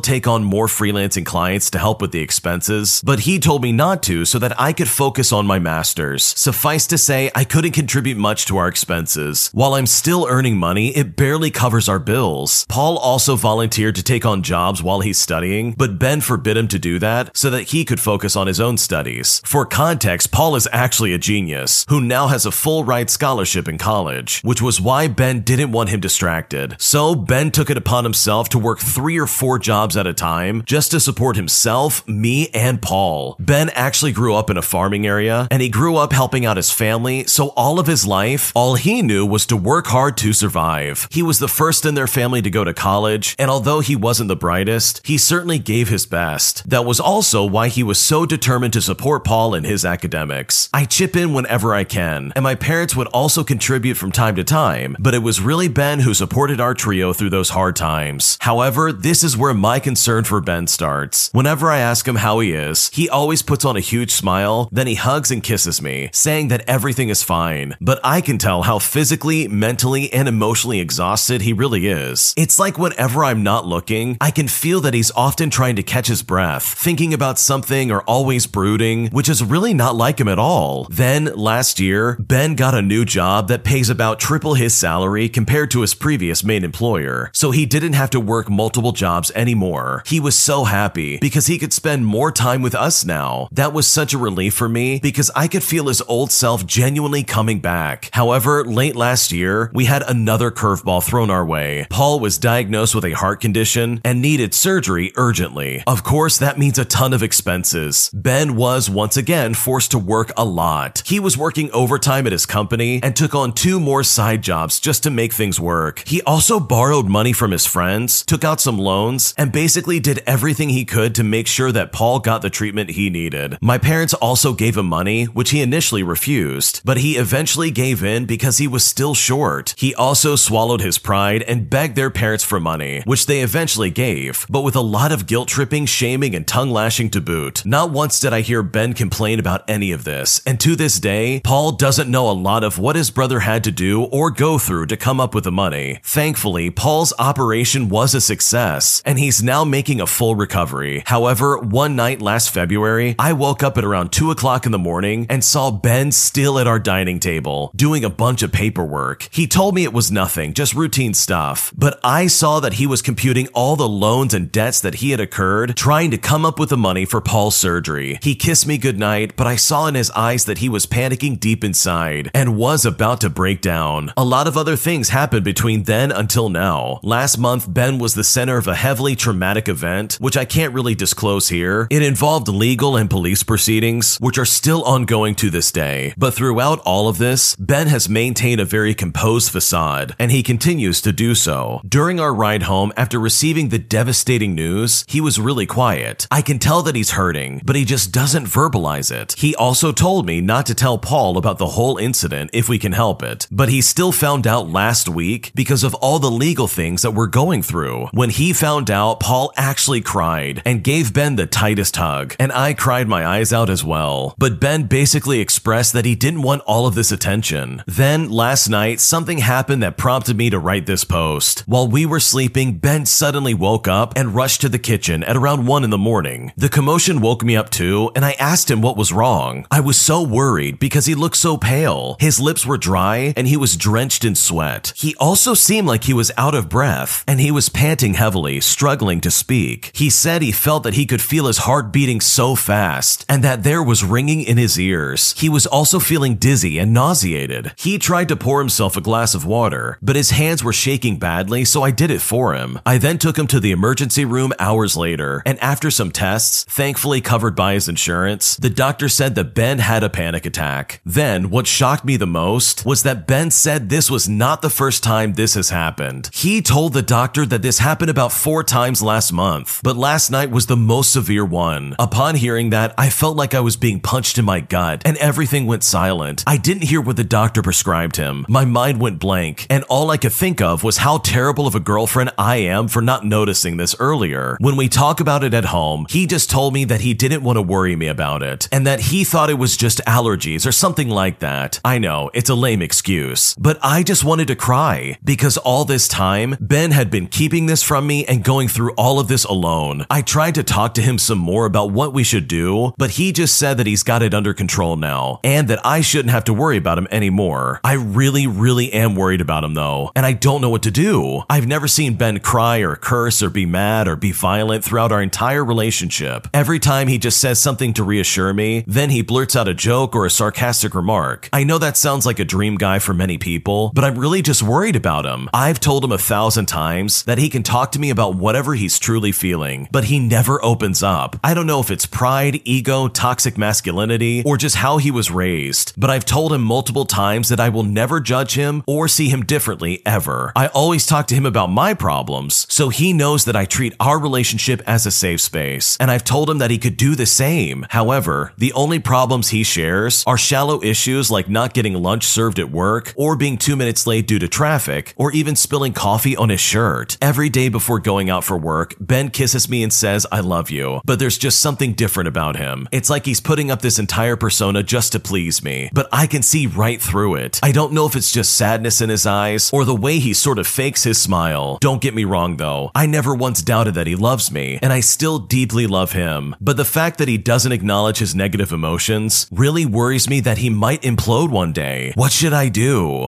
take 0.00 0.26
on 0.26 0.44
more 0.44 0.66
freelancing 0.68 1.24
clients 1.24 1.70
to 1.70 1.78
help 1.78 2.00
with 2.00 2.12
the 2.12 2.20
expenses, 2.20 3.02
but 3.04 3.20
he 3.20 3.38
told 3.38 3.62
me 3.62 3.72
not 3.72 4.02
to 4.04 4.24
so 4.24 4.38
that 4.38 4.58
I 4.58 4.72
could 4.72 4.88
focus 4.88 5.32
on 5.32 5.46
my 5.46 5.58
master's. 5.58 6.24
Suffice 6.24 6.86
to 6.88 6.98
say, 6.98 7.30
I 7.34 7.44
couldn't 7.44 7.72
contribute 7.72 8.16
much 8.16 8.46
to 8.46 8.56
our 8.56 8.68
expenses. 8.68 9.50
While 9.52 9.74
I'm 9.74 9.86
still 9.86 10.26
earning 10.28 10.56
money, 10.56 10.88
it 10.96 11.16
barely 11.16 11.50
covers 11.50 11.88
our 11.88 11.98
bills. 11.98 12.66
Paul 12.68 12.98
also 12.98 13.36
volunteered 13.36 13.96
to 13.96 14.02
take 14.02 14.26
on 14.26 14.42
jobs 14.42 14.82
while 14.82 15.00
he's 15.00 15.18
studying, 15.18 15.72
but 15.72 15.98
Ben 15.98 16.20
forbid 16.20 16.56
him 16.56 16.68
to 16.68 16.78
do 16.78 16.98
that 16.98 17.36
so 17.36 17.50
that 17.50 17.70
he 17.72 17.84
could 17.84 18.00
focus 18.00 18.36
on 18.36 18.46
his 18.46 18.60
own 18.60 18.78
studies. 18.78 19.40
For 19.44 19.66
context, 19.66 20.32
Paul 20.32 20.56
is 20.56 20.68
actually 20.72 21.12
a 21.12 21.18
genius 21.18 21.84
who 21.88 22.00
now 22.00 22.28
has 22.28 22.46
a 22.46 22.50
full 22.50 22.84
ride 22.84 23.10
scholarship 23.10 23.68
in 23.68 23.78
college, 23.78 24.40
which 24.42 24.62
was 24.62 24.80
why 24.80 25.08
Ben 25.08 25.40
didn't 25.40 25.72
want 25.72 25.90
him 25.90 26.00
distracted. 26.00 26.76
So 26.78 27.14
Ben 27.14 27.50
took 27.50 27.70
it 27.70 27.77
upon 27.78 28.04
himself 28.04 28.50
to 28.50 28.58
work 28.58 28.78
three 28.78 29.18
or 29.18 29.26
four 29.26 29.58
jobs 29.58 29.96
at 29.96 30.06
a 30.06 30.12
time 30.12 30.62
just 30.66 30.90
to 30.90 31.00
support 31.00 31.36
himself, 31.36 32.06
me, 32.06 32.48
and 32.48 32.82
Paul. 32.82 33.36
Ben 33.38 33.70
actually 33.70 34.12
grew 34.12 34.34
up 34.34 34.50
in 34.50 34.58
a 34.58 34.62
farming 34.62 35.06
area 35.06 35.48
and 35.50 35.62
he 35.62 35.70
grew 35.70 35.96
up 35.96 36.12
helping 36.12 36.44
out 36.44 36.58
his 36.58 36.70
family, 36.70 37.24
so 37.24 37.48
all 37.56 37.78
of 37.78 37.86
his 37.86 38.06
life, 38.06 38.52
all 38.54 38.74
he 38.74 39.00
knew 39.00 39.24
was 39.24 39.46
to 39.46 39.56
work 39.56 39.86
hard 39.86 40.16
to 40.18 40.32
survive. 40.32 41.08
He 41.10 41.22
was 41.22 41.38
the 41.38 41.48
first 41.48 41.86
in 41.86 41.94
their 41.94 42.06
family 42.06 42.42
to 42.42 42.50
go 42.50 42.64
to 42.64 42.74
college, 42.74 43.34
and 43.38 43.50
although 43.50 43.80
he 43.80 43.96
wasn't 43.96 44.28
the 44.28 44.36
brightest, 44.36 45.00
he 45.06 45.16
certainly 45.16 45.58
gave 45.58 45.88
his 45.88 46.04
best. 46.06 46.68
That 46.68 46.84
was 46.84 47.00
also 47.00 47.44
why 47.44 47.68
he 47.68 47.82
was 47.82 47.98
so 47.98 48.26
determined 48.26 48.72
to 48.74 48.82
support 48.82 49.24
Paul 49.24 49.54
in 49.54 49.64
his 49.64 49.84
academics. 49.84 50.68
I 50.72 50.84
chip 50.84 51.16
in 51.16 51.32
whenever 51.32 51.74
I 51.74 51.84
can, 51.84 52.32
and 52.34 52.42
my 52.42 52.54
parents 52.54 52.96
would 52.96 53.08
also 53.08 53.44
contribute 53.44 53.96
from 53.96 54.12
time 54.12 54.36
to 54.36 54.44
time, 54.44 54.96
but 54.98 55.14
it 55.14 55.22
was 55.22 55.40
really 55.40 55.68
Ben 55.68 56.00
who 56.00 56.14
supported 56.14 56.60
our 56.60 56.74
trio 56.74 57.12
through 57.12 57.30
those 57.30 57.50
hard 57.58 57.74
times. 57.74 58.38
However, 58.40 58.92
this 58.92 59.24
is 59.24 59.36
where 59.36 59.52
my 59.52 59.80
concern 59.80 60.22
for 60.22 60.40
Ben 60.40 60.68
starts. 60.68 61.28
Whenever 61.32 61.72
I 61.72 61.80
ask 61.80 62.06
him 62.06 62.14
how 62.14 62.38
he 62.38 62.52
is, 62.52 62.88
he 62.94 63.08
always 63.08 63.42
puts 63.42 63.64
on 63.64 63.76
a 63.76 63.80
huge 63.80 64.12
smile, 64.12 64.68
then 64.70 64.86
he 64.86 64.94
hugs 64.94 65.32
and 65.32 65.42
kisses 65.42 65.82
me, 65.82 66.08
saying 66.12 66.46
that 66.48 66.62
everything 66.68 67.08
is 67.08 67.24
fine. 67.24 67.74
But 67.80 67.98
I 68.04 68.20
can 68.20 68.38
tell 68.38 68.62
how 68.62 68.78
physically, 68.78 69.48
mentally, 69.48 70.12
and 70.12 70.28
emotionally 70.28 70.78
exhausted 70.78 71.42
he 71.42 71.52
really 71.52 71.88
is. 71.88 72.32
It's 72.36 72.60
like 72.60 72.78
whenever 72.78 73.24
I'm 73.24 73.42
not 73.42 73.66
looking, 73.66 74.16
I 74.20 74.30
can 74.30 74.46
feel 74.46 74.80
that 74.82 74.94
he's 74.94 75.10
often 75.16 75.50
trying 75.50 75.74
to 75.74 75.82
catch 75.82 76.06
his 76.06 76.22
breath, 76.22 76.62
thinking 76.62 77.12
about 77.12 77.40
something 77.40 77.90
or 77.90 78.02
always 78.02 78.46
brooding, 78.46 79.08
which 79.08 79.28
is 79.28 79.42
really 79.42 79.74
not 79.74 79.96
like 79.96 80.20
him 80.20 80.28
at 80.28 80.38
all. 80.38 80.86
Then, 80.90 81.24
last 81.34 81.80
year, 81.80 82.16
Ben 82.20 82.54
got 82.54 82.76
a 82.76 82.82
new 82.82 83.04
job 83.04 83.48
that 83.48 83.64
pays 83.64 83.90
about 83.90 84.20
triple 84.20 84.54
his 84.54 84.76
salary 84.76 85.28
compared 85.28 85.72
to 85.72 85.80
his 85.80 85.94
previous 85.94 86.44
main 86.44 86.62
employer, 86.62 87.32
so 87.32 87.47
he 87.50 87.66
didn't 87.66 87.94
have 87.94 88.10
to 88.10 88.20
work 88.20 88.48
multiple 88.48 88.92
jobs 88.92 89.30
anymore. 89.34 90.02
He 90.06 90.20
was 90.20 90.38
so 90.38 90.64
happy 90.64 91.18
because 91.18 91.46
he 91.46 91.58
could 91.58 91.72
spend 91.72 92.06
more 92.06 92.30
time 92.32 92.62
with 92.62 92.74
us 92.74 93.04
now. 93.04 93.48
That 93.52 93.72
was 93.72 93.86
such 93.86 94.14
a 94.14 94.18
relief 94.18 94.54
for 94.54 94.68
me 94.68 94.98
because 95.00 95.30
I 95.34 95.48
could 95.48 95.62
feel 95.62 95.88
his 95.88 96.02
old 96.02 96.30
self 96.30 96.66
genuinely 96.66 97.22
coming 97.24 97.60
back. 97.60 98.10
However, 98.12 98.64
late 98.64 98.96
last 98.96 99.32
year, 99.32 99.70
we 99.72 99.84
had 99.86 100.02
another 100.02 100.50
curveball 100.50 101.02
thrown 101.02 101.30
our 101.30 101.44
way. 101.44 101.86
Paul 101.90 102.20
was 102.20 102.38
diagnosed 102.38 102.94
with 102.94 103.04
a 103.04 103.12
heart 103.12 103.40
condition 103.40 104.00
and 104.04 104.22
needed 104.22 104.54
surgery 104.54 105.12
urgently. 105.16 105.82
Of 105.86 106.04
course, 106.04 106.38
that 106.38 106.58
means 106.58 106.78
a 106.78 106.84
ton 106.84 107.12
of 107.12 107.22
expenses. 107.22 108.10
Ben 108.12 108.56
was 108.56 108.90
once 108.90 109.16
again 109.16 109.54
forced 109.54 109.90
to 109.92 109.98
work 109.98 110.32
a 110.36 110.44
lot. 110.44 111.02
He 111.06 111.20
was 111.20 111.36
working 111.36 111.70
overtime 111.72 112.26
at 112.26 112.32
his 112.32 112.46
company 112.46 113.00
and 113.02 113.14
took 113.14 113.34
on 113.34 113.52
two 113.52 113.80
more 113.80 114.02
side 114.02 114.42
jobs 114.42 114.80
just 114.80 115.02
to 115.02 115.10
make 115.10 115.32
things 115.32 115.60
work. 115.60 116.02
He 116.06 116.22
also 116.22 116.60
borrowed 116.60 117.06
money 117.06 117.32
from 117.38 117.52
his 117.52 117.64
friends, 117.64 118.22
took 118.24 118.44
out 118.44 118.60
some 118.60 118.76
loans, 118.76 119.32
and 119.38 119.50
basically 119.52 120.00
did 120.00 120.22
everything 120.26 120.68
he 120.68 120.84
could 120.84 121.14
to 121.14 121.24
make 121.24 121.46
sure 121.46 121.72
that 121.72 121.92
Paul 121.92 122.18
got 122.18 122.42
the 122.42 122.50
treatment 122.50 122.90
he 122.90 123.08
needed. 123.08 123.56
My 123.62 123.78
parents 123.78 124.12
also 124.14 124.52
gave 124.52 124.76
him 124.76 124.86
money, 124.86 125.24
which 125.24 125.50
he 125.50 125.62
initially 125.62 126.02
refused, 126.02 126.82
but 126.84 126.98
he 126.98 127.16
eventually 127.16 127.70
gave 127.70 128.02
in 128.02 128.26
because 128.26 128.58
he 128.58 128.68
was 128.68 128.84
still 128.84 129.14
short. 129.14 129.74
He 129.78 129.94
also 129.94 130.36
swallowed 130.36 130.80
his 130.80 130.98
pride 130.98 131.42
and 131.42 131.70
begged 131.70 131.96
their 131.96 132.10
parents 132.10 132.44
for 132.44 132.60
money, 132.60 133.02
which 133.04 133.26
they 133.26 133.40
eventually 133.40 133.90
gave, 133.90 134.44
but 134.50 134.62
with 134.62 134.76
a 134.76 134.80
lot 134.80 135.12
of 135.12 135.26
guilt 135.26 135.48
tripping, 135.48 135.86
shaming, 135.86 136.34
and 136.34 136.46
tongue 136.46 136.70
lashing 136.70 137.10
to 137.10 137.20
boot. 137.20 137.64
Not 137.64 137.90
once 137.90 138.20
did 138.20 138.32
I 138.32 138.40
hear 138.40 138.62
Ben 138.62 138.92
complain 138.92 139.38
about 139.38 139.64
any 139.68 139.92
of 139.92 140.04
this, 140.04 140.42
and 140.44 140.58
to 140.60 140.74
this 140.74 140.98
day, 140.98 141.40
Paul 141.44 141.72
doesn't 141.72 142.10
know 142.10 142.28
a 142.28 142.32
lot 142.32 142.64
of 142.64 142.78
what 142.78 142.96
his 142.96 143.10
brother 143.10 143.40
had 143.40 143.62
to 143.64 143.70
do 143.70 144.04
or 144.04 144.30
go 144.30 144.58
through 144.58 144.86
to 144.86 144.96
come 144.96 145.20
up 145.20 145.34
with 145.34 145.44
the 145.44 145.52
money. 145.52 146.00
Thankfully, 146.02 146.70
Paul's 146.70 147.12
operation 147.28 147.90
was 147.90 148.14
a 148.14 148.22
success, 148.22 149.02
and 149.04 149.18
he's 149.18 149.42
now 149.42 149.62
making 149.62 150.00
a 150.00 150.06
full 150.06 150.34
recovery. 150.34 151.02
However, 151.04 151.58
one 151.58 151.94
night 151.94 152.22
last 152.22 152.48
February, 152.48 153.14
I 153.18 153.34
woke 153.34 153.62
up 153.62 153.76
at 153.76 153.84
around 153.84 154.12
2 154.12 154.30
o'clock 154.30 154.64
in 154.64 154.72
the 154.72 154.78
morning 154.78 155.26
and 155.28 155.44
saw 155.44 155.70
Ben 155.70 156.10
still 156.10 156.58
at 156.58 156.66
our 156.66 156.78
dining 156.78 157.20
table, 157.20 157.70
doing 157.76 158.02
a 158.02 158.08
bunch 158.08 158.42
of 158.42 158.50
paperwork. 158.50 159.28
He 159.30 159.46
told 159.46 159.74
me 159.74 159.84
it 159.84 159.92
was 159.92 160.10
nothing, 160.10 160.54
just 160.54 160.72
routine 160.74 161.12
stuff, 161.12 161.70
but 161.76 162.00
I 162.02 162.28
saw 162.28 162.60
that 162.60 162.74
he 162.74 162.86
was 162.86 163.02
computing 163.02 163.48
all 163.48 163.76
the 163.76 163.86
loans 163.86 164.32
and 164.32 164.50
debts 164.50 164.80
that 164.80 164.96
he 164.96 165.10
had 165.10 165.20
incurred, 165.20 165.76
trying 165.76 166.10
to 166.12 166.16
come 166.16 166.46
up 166.46 166.58
with 166.58 166.70
the 166.70 166.78
money 166.78 167.04
for 167.04 167.20
Paul's 167.20 167.56
surgery. 167.56 168.18
He 168.22 168.34
kissed 168.34 168.66
me 168.66 168.78
goodnight, 168.78 169.36
but 169.36 169.46
I 169.46 169.56
saw 169.56 169.86
in 169.86 169.96
his 169.96 170.10
eyes 170.12 170.46
that 170.46 170.58
he 170.58 170.70
was 170.70 170.86
panicking 170.86 171.38
deep 171.38 171.62
inside 171.62 172.30
and 172.32 172.56
was 172.56 172.86
about 172.86 173.20
to 173.20 173.28
break 173.28 173.60
down. 173.60 174.14
A 174.16 174.24
lot 174.24 174.48
of 174.48 174.56
other 174.56 174.76
things 174.76 175.10
happened 175.10 175.44
between 175.44 175.82
then 175.82 176.10
until 176.10 176.48
now. 176.48 177.00
Last 177.02 177.17
month, 177.38 177.72
Ben 177.72 177.98
was 177.98 178.14
the 178.14 178.22
center 178.22 178.58
of 178.58 178.68
a 178.68 178.74
heavily 178.74 179.16
traumatic 179.16 179.68
event, 179.68 180.18
which 180.20 180.36
I 180.36 180.44
can't 180.44 180.72
really 180.72 180.94
disclose 180.94 181.48
here. 181.48 181.88
It 181.90 182.02
involved 182.02 182.46
legal 182.46 182.96
and 182.96 183.10
police 183.10 183.42
proceedings, 183.42 184.18
which 184.18 184.38
are 184.38 184.44
still 184.44 184.84
ongoing 184.84 185.34
to 185.34 185.50
this 185.50 185.72
day. 185.72 186.14
But 186.16 186.34
throughout 186.34 186.78
all 186.80 187.08
of 187.08 187.18
this, 187.18 187.56
Ben 187.56 187.88
has 187.88 188.08
maintained 188.08 188.60
a 188.60 188.64
very 188.64 188.94
composed 188.94 189.50
facade, 189.50 190.14
and 190.18 190.30
he 190.30 190.42
continues 190.42 191.00
to 191.02 191.12
do 191.12 191.34
so. 191.34 191.80
During 191.88 192.20
our 192.20 192.32
ride 192.32 192.62
home, 192.62 192.92
after 192.96 193.18
receiving 193.18 193.70
the 193.70 193.78
devastating 193.78 194.54
news, 194.54 195.04
he 195.08 195.20
was 195.20 195.40
really 195.40 195.66
quiet. 195.66 196.28
I 196.30 196.42
can 196.42 196.60
tell 196.60 196.82
that 196.82 196.94
he's 196.94 197.12
hurting, 197.12 197.62
but 197.64 197.74
he 197.74 197.84
just 197.84 198.12
doesn't 198.12 198.46
verbalize 198.46 199.10
it. 199.10 199.34
He 199.38 199.56
also 199.56 199.90
told 199.90 200.24
me 200.24 200.40
not 200.40 200.66
to 200.66 200.74
tell 200.74 200.98
Paul 200.98 201.36
about 201.36 201.58
the 201.58 201.70
whole 201.70 201.96
incident 201.96 202.50
if 202.52 202.68
we 202.68 202.78
can 202.78 202.92
help 202.92 203.24
it, 203.24 203.48
but 203.50 203.70
he 203.70 203.80
still 203.80 204.12
found 204.12 204.46
out 204.46 204.68
last 204.68 205.08
week 205.08 205.50
because 205.54 205.82
of 205.82 205.94
all 205.96 206.18
the 206.18 206.30
legal 206.30 206.68
things 206.68 207.04
that 207.08 207.14
we're 207.14 207.26
going 207.26 207.62
through. 207.62 208.06
When 208.12 208.28
he 208.28 208.52
found 208.52 208.90
out, 208.90 209.18
Paul 209.18 209.50
actually 209.56 210.02
cried 210.02 210.60
and 210.66 210.84
gave 210.84 211.14
Ben 211.14 211.36
the 211.36 211.46
tightest 211.46 211.96
hug, 211.96 212.36
and 212.38 212.52
I 212.52 212.74
cried 212.74 213.08
my 213.08 213.26
eyes 213.26 213.50
out 213.50 213.70
as 213.70 213.82
well. 213.82 214.34
But 214.36 214.60
Ben 214.60 214.82
basically 214.82 215.40
expressed 215.40 215.94
that 215.94 216.04
he 216.04 216.14
didn't 216.14 216.42
want 216.42 216.60
all 216.66 216.86
of 216.86 216.94
this 216.94 217.10
attention. 217.10 217.82
Then, 217.86 218.28
last 218.28 218.68
night, 218.68 219.00
something 219.00 219.38
happened 219.38 219.82
that 219.82 219.96
prompted 219.96 220.36
me 220.36 220.50
to 220.50 220.58
write 220.58 220.84
this 220.84 221.04
post. 221.04 221.60
While 221.60 221.88
we 221.88 222.04
were 222.04 222.20
sleeping, 222.20 222.76
Ben 222.76 223.06
suddenly 223.06 223.54
woke 223.54 223.88
up 223.88 224.12
and 224.14 224.34
rushed 224.34 224.60
to 224.60 224.68
the 224.68 224.78
kitchen 224.78 225.24
at 225.24 225.34
around 225.36 225.66
1 225.66 225.84
in 225.84 225.88
the 225.88 225.96
morning. 225.96 226.52
The 226.58 226.68
commotion 226.68 227.22
woke 227.22 227.42
me 227.42 227.56
up 227.56 227.70
too, 227.70 228.10
and 228.14 228.22
I 228.22 228.32
asked 228.32 228.70
him 228.70 228.82
what 228.82 228.98
was 228.98 229.14
wrong. 229.14 229.66
I 229.70 229.80
was 229.80 229.96
so 229.96 230.22
worried 230.22 230.78
because 230.78 231.06
he 231.06 231.14
looked 231.14 231.36
so 231.36 231.56
pale. 231.56 232.18
His 232.20 232.38
lips 232.38 232.66
were 232.66 232.76
dry 232.76 233.32
and 233.34 233.48
he 233.48 233.56
was 233.56 233.78
drenched 233.78 234.26
in 234.26 234.34
sweat. 234.34 234.92
He 234.94 235.14
also 235.16 235.54
seemed 235.54 235.88
like 235.88 236.04
he 236.04 236.12
was 236.12 236.30
out 236.36 236.54
of 236.54 236.68
breath 236.68 236.97
and 237.26 237.40
he 237.40 237.50
was 237.50 237.68
panting 237.68 238.14
heavily, 238.14 238.60
struggling 238.60 239.20
to 239.20 239.30
speak. 239.30 239.90
He 239.94 240.10
said 240.10 240.42
he 240.42 240.52
felt 240.52 240.82
that 240.82 240.94
he 240.94 241.06
could 241.06 241.22
feel 241.22 241.46
his 241.46 241.58
heart 241.58 241.92
beating 241.92 242.20
so 242.20 242.54
fast 242.54 243.24
and 243.28 243.44
that 243.44 243.62
there 243.62 243.82
was 243.82 244.04
ringing 244.04 244.42
in 244.42 244.56
his 244.56 244.78
ears. 244.78 245.34
He 245.38 245.48
was 245.48 245.66
also 245.66 245.98
feeling 245.98 246.36
dizzy 246.36 246.78
and 246.78 246.92
nauseated. 246.92 247.72
He 247.76 247.98
tried 247.98 248.28
to 248.28 248.36
pour 248.36 248.60
himself 248.60 248.96
a 248.96 249.00
glass 249.00 249.34
of 249.34 249.44
water, 249.44 249.98
but 250.02 250.16
his 250.16 250.30
hands 250.30 250.64
were 250.64 250.72
shaking 250.72 251.18
badly, 251.18 251.64
so 251.64 251.82
I 251.82 251.90
did 251.90 252.10
it 252.10 252.20
for 252.20 252.54
him. 252.54 252.78
I 252.84 252.98
then 252.98 253.18
took 253.18 253.38
him 253.38 253.46
to 253.48 253.60
the 253.60 253.72
emergency 253.72 254.24
room 254.24 254.52
hours 254.58 254.96
later, 254.96 255.42
and 255.46 255.58
after 255.60 255.90
some 255.90 256.10
tests, 256.10 256.64
thankfully 256.64 257.20
covered 257.20 257.54
by 257.54 257.74
his 257.74 257.88
insurance, 257.88 258.56
the 258.56 258.70
doctor 258.70 259.08
said 259.08 259.34
that 259.34 259.54
Ben 259.54 259.78
had 259.78 260.02
a 260.02 260.10
panic 260.10 260.46
attack. 260.46 261.00
Then, 261.04 261.50
what 261.50 261.66
shocked 261.66 262.04
me 262.04 262.16
the 262.16 262.26
most 262.26 262.84
was 262.84 263.02
that 263.02 263.26
Ben 263.26 263.50
said 263.50 263.88
this 263.88 264.10
was 264.10 264.28
not 264.28 264.62
the 264.62 264.70
first 264.70 265.02
time 265.02 265.32
this 265.32 265.54
has 265.54 265.70
happened. 265.70 266.30
He 266.32 266.62
told 266.62 266.87
the 266.90 267.02
doctor 267.02 267.44
that 267.46 267.62
this 267.62 267.78
happened 267.78 268.10
about 268.10 268.32
four 268.32 268.62
times 268.64 269.02
last 269.02 269.32
month, 269.32 269.80
but 269.82 269.96
last 269.96 270.30
night 270.30 270.50
was 270.50 270.66
the 270.66 270.76
most 270.76 271.12
severe 271.12 271.44
one. 271.44 271.94
Upon 271.98 272.34
hearing 272.34 272.70
that, 272.70 272.94
I 272.96 273.10
felt 273.10 273.36
like 273.36 273.54
I 273.54 273.60
was 273.60 273.76
being 273.76 274.00
punched 274.00 274.38
in 274.38 274.44
my 274.44 274.60
gut, 274.60 275.02
and 275.04 275.16
everything 275.18 275.66
went 275.66 275.84
silent. 275.84 276.44
I 276.46 276.56
didn't 276.56 276.84
hear 276.84 277.00
what 277.00 277.16
the 277.16 277.24
doctor 277.24 277.62
prescribed 277.62 278.16
him. 278.16 278.46
My 278.48 278.64
mind 278.64 279.00
went 279.00 279.18
blank, 279.18 279.66
and 279.68 279.84
all 279.84 280.10
I 280.10 280.16
could 280.16 280.32
think 280.32 280.60
of 280.60 280.84
was 280.84 280.98
how 280.98 281.18
terrible 281.18 281.66
of 281.66 281.74
a 281.74 281.80
girlfriend 281.80 282.32
I 282.38 282.56
am 282.56 282.88
for 282.88 283.02
not 283.02 283.24
noticing 283.24 283.76
this 283.76 283.96
earlier. 283.98 284.56
When 284.60 284.76
we 284.76 284.88
talk 284.88 285.20
about 285.20 285.44
it 285.44 285.54
at 285.54 285.66
home, 285.66 286.06
he 286.08 286.26
just 286.26 286.50
told 286.50 286.74
me 286.74 286.84
that 286.84 287.00
he 287.00 287.14
didn't 287.14 287.42
want 287.42 287.56
to 287.56 287.62
worry 287.62 287.96
me 287.96 288.06
about 288.06 288.42
it, 288.42 288.68
and 288.72 288.86
that 288.86 289.00
he 289.00 289.24
thought 289.24 289.50
it 289.50 289.58
was 289.58 289.76
just 289.76 290.00
allergies 290.06 290.66
or 290.66 290.72
something 290.72 291.08
like 291.08 291.40
that. 291.40 291.80
I 291.84 291.98
know, 291.98 292.30
it's 292.34 292.50
a 292.50 292.54
lame 292.54 292.82
excuse, 292.82 293.54
but 293.58 293.78
I 293.82 294.02
just 294.02 294.24
wanted 294.24 294.48
to 294.48 294.56
cry 294.56 295.18
because 295.24 295.56
all 295.58 295.84
this 295.84 296.08
time, 296.08 296.56
Ben 296.60 296.77
Ben 296.78 296.92
had 296.92 297.10
been 297.10 297.26
keeping 297.26 297.66
this 297.66 297.82
from 297.82 298.06
me 298.06 298.24
and 298.26 298.44
going 298.44 298.68
through 298.68 298.92
all 298.92 299.18
of 299.18 299.26
this 299.26 299.42
alone. 299.42 300.06
I 300.08 300.22
tried 300.22 300.54
to 300.54 300.62
talk 300.62 300.94
to 300.94 301.02
him 301.02 301.18
some 301.18 301.38
more 301.38 301.66
about 301.66 301.90
what 301.90 302.12
we 302.12 302.22
should 302.22 302.46
do, 302.46 302.92
but 302.96 303.10
he 303.10 303.32
just 303.32 303.58
said 303.58 303.78
that 303.78 303.88
he's 303.88 304.04
got 304.04 304.22
it 304.22 304.32
under 304.32 304.54
control 304.54 304.94
now 304.94 305.40
and 305.42 305.66
that 305.66 305.84
I 305.84 306.02
shouldn't 306.02 306.30
have 306.30 306.44
to 306.44 306.54
worry 306.54 306.76
about 306.76 306.96
him 306.96 307.08
anymore. 307.10 307.80
I 307.82 307.94
really, 307.94 308.46
really 308.46 308.92
am 308.92 309.16
worried 309.16 309.40
about 309.40 309.64
him 309.64 309.74
though, 309.74 310.12
and 310.14 310.24
I 310.24 310.34
don't 310.34 310.60
know 310.60 310.70
what 310.70 310.84
to 310.84 310.92
do. 310.92 311.42
I've 311.50 311.66
never 311.66 311.88
seen 311.88 312.14
Ben 312.14 312.38
cry 312.38 312.78
or 312.78 312.94
curse 312.94 313.42
or 313.42 313.50
be 313.50 313.66
mad 313.66 314.06
or 314.06 314.14
be 314.14 314.30
violent 314.30 314.84
throughout 314.84 315.10
our 315.10 315.20
entire 315.20 315.64
relationship. 315.64 316.46
Every 316.54 316.78
time 316.78 317.08
he 317.08 317.18
just 317.18 317.40
says 317.40 317.58
something 317.58 317.92
to 317.94 318.04
reassure 318.04 318.54
me, 318.54 318.84
then 318.86 319.10
he 319.10 319.22
blurts 319.22 319.56
out 319.56 319.66
a 319.66 319.74
joke 319.74 320.14
or 320.14 320.26
a 320.26 320.30
sarcastic 320.30 320.94
remark. 320.94 321.48
I 321.52 321.64
know 321.64 321.78
that 321.78 321.96
sounds 321.96 322.24
like 322.24 322.38
a 322.38 322.44
dream 322.44 322.76
guy 322.76 323.00
for 323.00 323.14
many 323.14 323.36
people, 323.36 323.90
but 323.96 324.04
I'm 324.04 324.16
really 324.16 324.42
just 324.42 324.62
worried 324.62 324.94
about 324.94 325.26
him. 325.26 325.48
I've 325.52 325.80
told 325.80 326.04
him 326.04 326.12
a 326.12 326.18
thousand 326.18 326.57
times 326.66 327.22
that 327.24 327.38
he 327.38 327.48
can 327.48 327.62
talk 327.62 327.92
to 327.92 327.98
me 327.98 328.10
about 328.10 328.34
whatever 328.34 328.74
he's 328.74 328.98
truly 328.98 329.32
feeling, 329.32 329.88
but 329.90 330.04
he 330.04 330.18
never 330.18 330.64
opens 330.64 331.02
up. 331.02 331.36
I 331.42 331.54
don't 331.54 331.66
know 331.66 331.80
if 331.80 331.90
it's 331.90 332.06
pride, 332.06 332.60
ego, 332.64 333.08
toxic 333.08 333.58
masculinity, 333.58 334.42
or 334.44 334.56
just 334.56 334.76
how 334.76 334.98
he 334.98 335.10
was 335.10 335.30
raised, 335.30 335.92
but 335.96 336.10
I've 336.10 336.24
told 336.24 336.52
him 336.52 336.62
multiple 336.62 337.04
times 337.04 337.48
that 337.48 337.60
I 337.60 337.68
will 337.68 337.82
never 337.82 338.20
judge 338.20 338.54
him 338.54 338.82
or 338.86 339.08
see 339.08 339.28
him 339.28 339.44
differently 339.44 340.02
ever. 340.06 340.52
I 340.56 340.68
always 340.68 341.06
talk 341.06 341.26
to 341.28 341.34
him 341.34 341.46
about 341.46 341.70
my 341.70 341.94
problems, 341.94 342.66
so 342.68 342.88
he 342.88 343.12
knows 343.12 343.44
that 343.44 343.56
I 343.56 343.64
treat 343.64 343.94
our 344.00 344.18
relationship 344.18 344.82
as 344.86 345.06
a 345.06 345.10
safe 345.10 345.40
space, 345.40 345.96
and 346.00 346.10
I've 346.10 346.24
told 346.24 346.50
him 346.50 346.58
that 346.58 346.70
he 346.70 346.78
could 346.78 346.96
do 346.96 347.14
the 347.14 347.26
same. 347.26 347.86
However, 347.90 348.52
the 348.56 348.72
only 348.72 348.98
problems 348.98 349.48
he 349.48 349.62
shares 349.62 350.24
are 350.26 350.38
shallow 350.38 350.82
issues 350.82 351.30
like 351.30 351.48
not 351.48 351.74
getting 351.74 351.94
lunch 351.94 352.24
served 352.24 352.58
at 352.58 352.70
work, 352.70 353.12
or 353.16 353.36
being 353.36 353.56
two 353.56 353.76
minutes 353.76 354.06
late 354.06 354.26
due 354.26 354.38
to 354.38 354.48
traffic, 354.48 355.14
or 355.16 355.32
even 355.32 355.56
spilling 355.56 355.92
coffee 355.92 356.36
on 356.36 356.47
his 356.50 356.60
shirt. 356.60 357.16
Every 357.20 357.48
day 357.48 357.68
before 357.68 357.98
going 357.98 358.30
out 358.30 358.44
for 358.44 358.56
work, 358.56 358.94
Ben 359.00 359.30
kisses 359.30 359.68
me 359.68 359.82
and 359.82 359.92
says, 359.92 360.26
I 360.32 360.40
love 360.40 360.70
you, 360.70 361.00
but 361.04 361.18
there's 361.18 361.38
just 361.38 361.60
something 361.60 361.92
different 361.92 362.28
about 362.28 362.56
him. 362.56 362.88
It's 362.92 363.10
like 363.10 363.26
he's 363.26 363.40
putting 363.40 363.70
up 363.70 363.82
this 363.82 363.98
entire 363.98 364.36
persona 364.36 364.82
just 364.82 365.12
to 365.12 365.20
please 365.20 365.62
me, 365.62 365.90
but 365.92 366.08
I 366.12 366.26
can 366.26 366.42
see 366.42 366.66
right 366.66 367.00
through 367.00 367.36
it. 367.36 367.60
I 367.62 367.72
don't 367.72 367.92
know 367.92 368.06
if 368.06 368.16
it's 368.16 368.32
just 368.32 368.54
sadness 368.54 369.00
in 369.00 369.08
his 369.08 369.26
eyes 369.26 369.70
or 369.72 369.84
the 369.84 369.94
way 369.94 370.18
he 370.18 370.34
sort 370.34 370.58
of 370.58 370.66
fakes 370.66 371.04
his 371.04 371.20
smile. 371.20 371.78
Don't 371.80 372.02
get 372.02 372.14
me 372.14 372.24
wrong 372.24 372.56
though, 372.56 372.90
I 372.94 373.06
never 373.06 373.34
once 373.34 373.62
doubted 373.62 373.94
that 373.94 374.06
he 374.06 374.16
loves 374.16 374.50
me, 374.50 374.78
and 374.82 374.92
I 374.92 375.00
still 375.00 375.38
deeply 375.38 375.86
love 375.86 376.12
him. 376.12 376.56
But 376.60 376.76
the 376.76 376.84
fact 376.84 377.18
that 377.18 377.28
he 377.28 377.38
doesn't 377.38 377.72
acknowledge 377.72 378.18
his 378.18 378.34
negative 378.34 378.72
emotions 378.72 379.46
really 379.52 379.86
worries 379.86 380.28
me 380.28 380.40
that 380.40 380.58
he 380.58 380.70
might 380.70 381.02
implode 381.02 381.50
one 381.50 381.72
day. 381.72 382.12
What 382.16 382.32
should 382.32 382.52
I 382.52 382.68
do? 382.68 383.27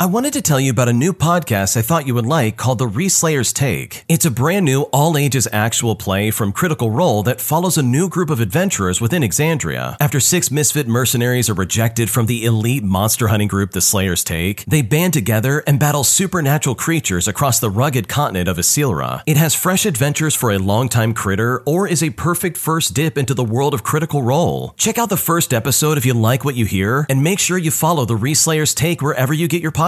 I 0.00 0.06
wanted 0.06 0.32
to 0.34 0.42
tell 0.42 0.60
you 0.60 0.70
about 0.70 0.88
a 0.88 0.92
new 0.92 1.12
podcast 1.12 1.76
I 1.76 1.82
thought 1.82 2.06
you 2.06 2.14
would 2.14 2.24
like 2.24 2.56
called 2.56 2.78
The 2.78 2.86
Reslayer's 2.86 3.52
Take. 3.52 4.04
It's 4.08 4.24
a 4.24 4.30
brand 4.30 4.64
new, 4.64 4.82
all 4.92 5.18
ages 5.18 5.48
actual 5.50 5.96
play 5.96 6.30
from 6.30 6.52
Critical 6.52 6.92
Role 6.92 7.24
that 7.24 7.40
follows 7.40 7.76
a 7.76 7.82
new 7.82 8.08
group 8.08 8.30
of 8.30 8.38
adventurers 8.38 9.00
within 9.00 9.24
Exandria. 9.24 9.96
After 9.98 10.20
six 10.20 10.52
misfit 10.52 10.86
mercenaries 10.86 11.50
are 11.50 11.54
rejected 11.54 12.10
from 12.10 12.26
the 12.26 12.44
elite 12.44 12.84
monster 12.84 13.26
hunting 13.26 13.48
group 13.48 13.72
The 13.72 13.80
Slayer's 13.80 14.22
Take, 14.22 14.64
they 14.66 14.82
band 14.82 15.14
together 15.14 15.64
and 15.66 15.80
battle 15.80 16.04
supernatural 16.04 16.76
creatures 16.76 17.26
across 17.26 17.58
the 17.58 17.68
rugged 17.68 18.06
continent 18.06 18.46
of 18.46 18.56
Issylra. 18.56 19.24
It 19.26 19.36
has 19.36 19.56
fresh 19.56 19.84
adventures 19.84 20.36
for 20.36 20.52
a 20.52 20.60
longtime 20.60 21.12
critter 21.12 21.64
or 21.66 21.88
is 21.88 22.04
a 22.04 22.10
perfect 22.10 22.56
first 22.56 22.94
dip 22.94 23.18
into 23.18 23.34
the 23.34 23.42
world 23.42 23.74
of 23.74 23.82
Critical 23.82 24.22
Role. 24.22 24.74
Check 24.76 24.96
out 24.96 25.08
the 25.08 25.16
first 25.16 25.52
episode 25.52 25.98
if 25.98 26.06
you 26.06 26.14
like 26.14 26.44
what 26.44 26.54
you 26.54 26.66
hear, 26.66 27.04
and 27.08 27.24
make 27.24 27.40
sure 27.40 27.58
you 27.58 27.72
follow 27.72 28.04
The 28.04 28.14
Reslayer's 28.14 28.74
Take 28.74 29.02
wherever 29.02 29.34
you 29.34 29.48
get 29.48 29.60
your 29.60 29.72
podcasts 29.72 29.87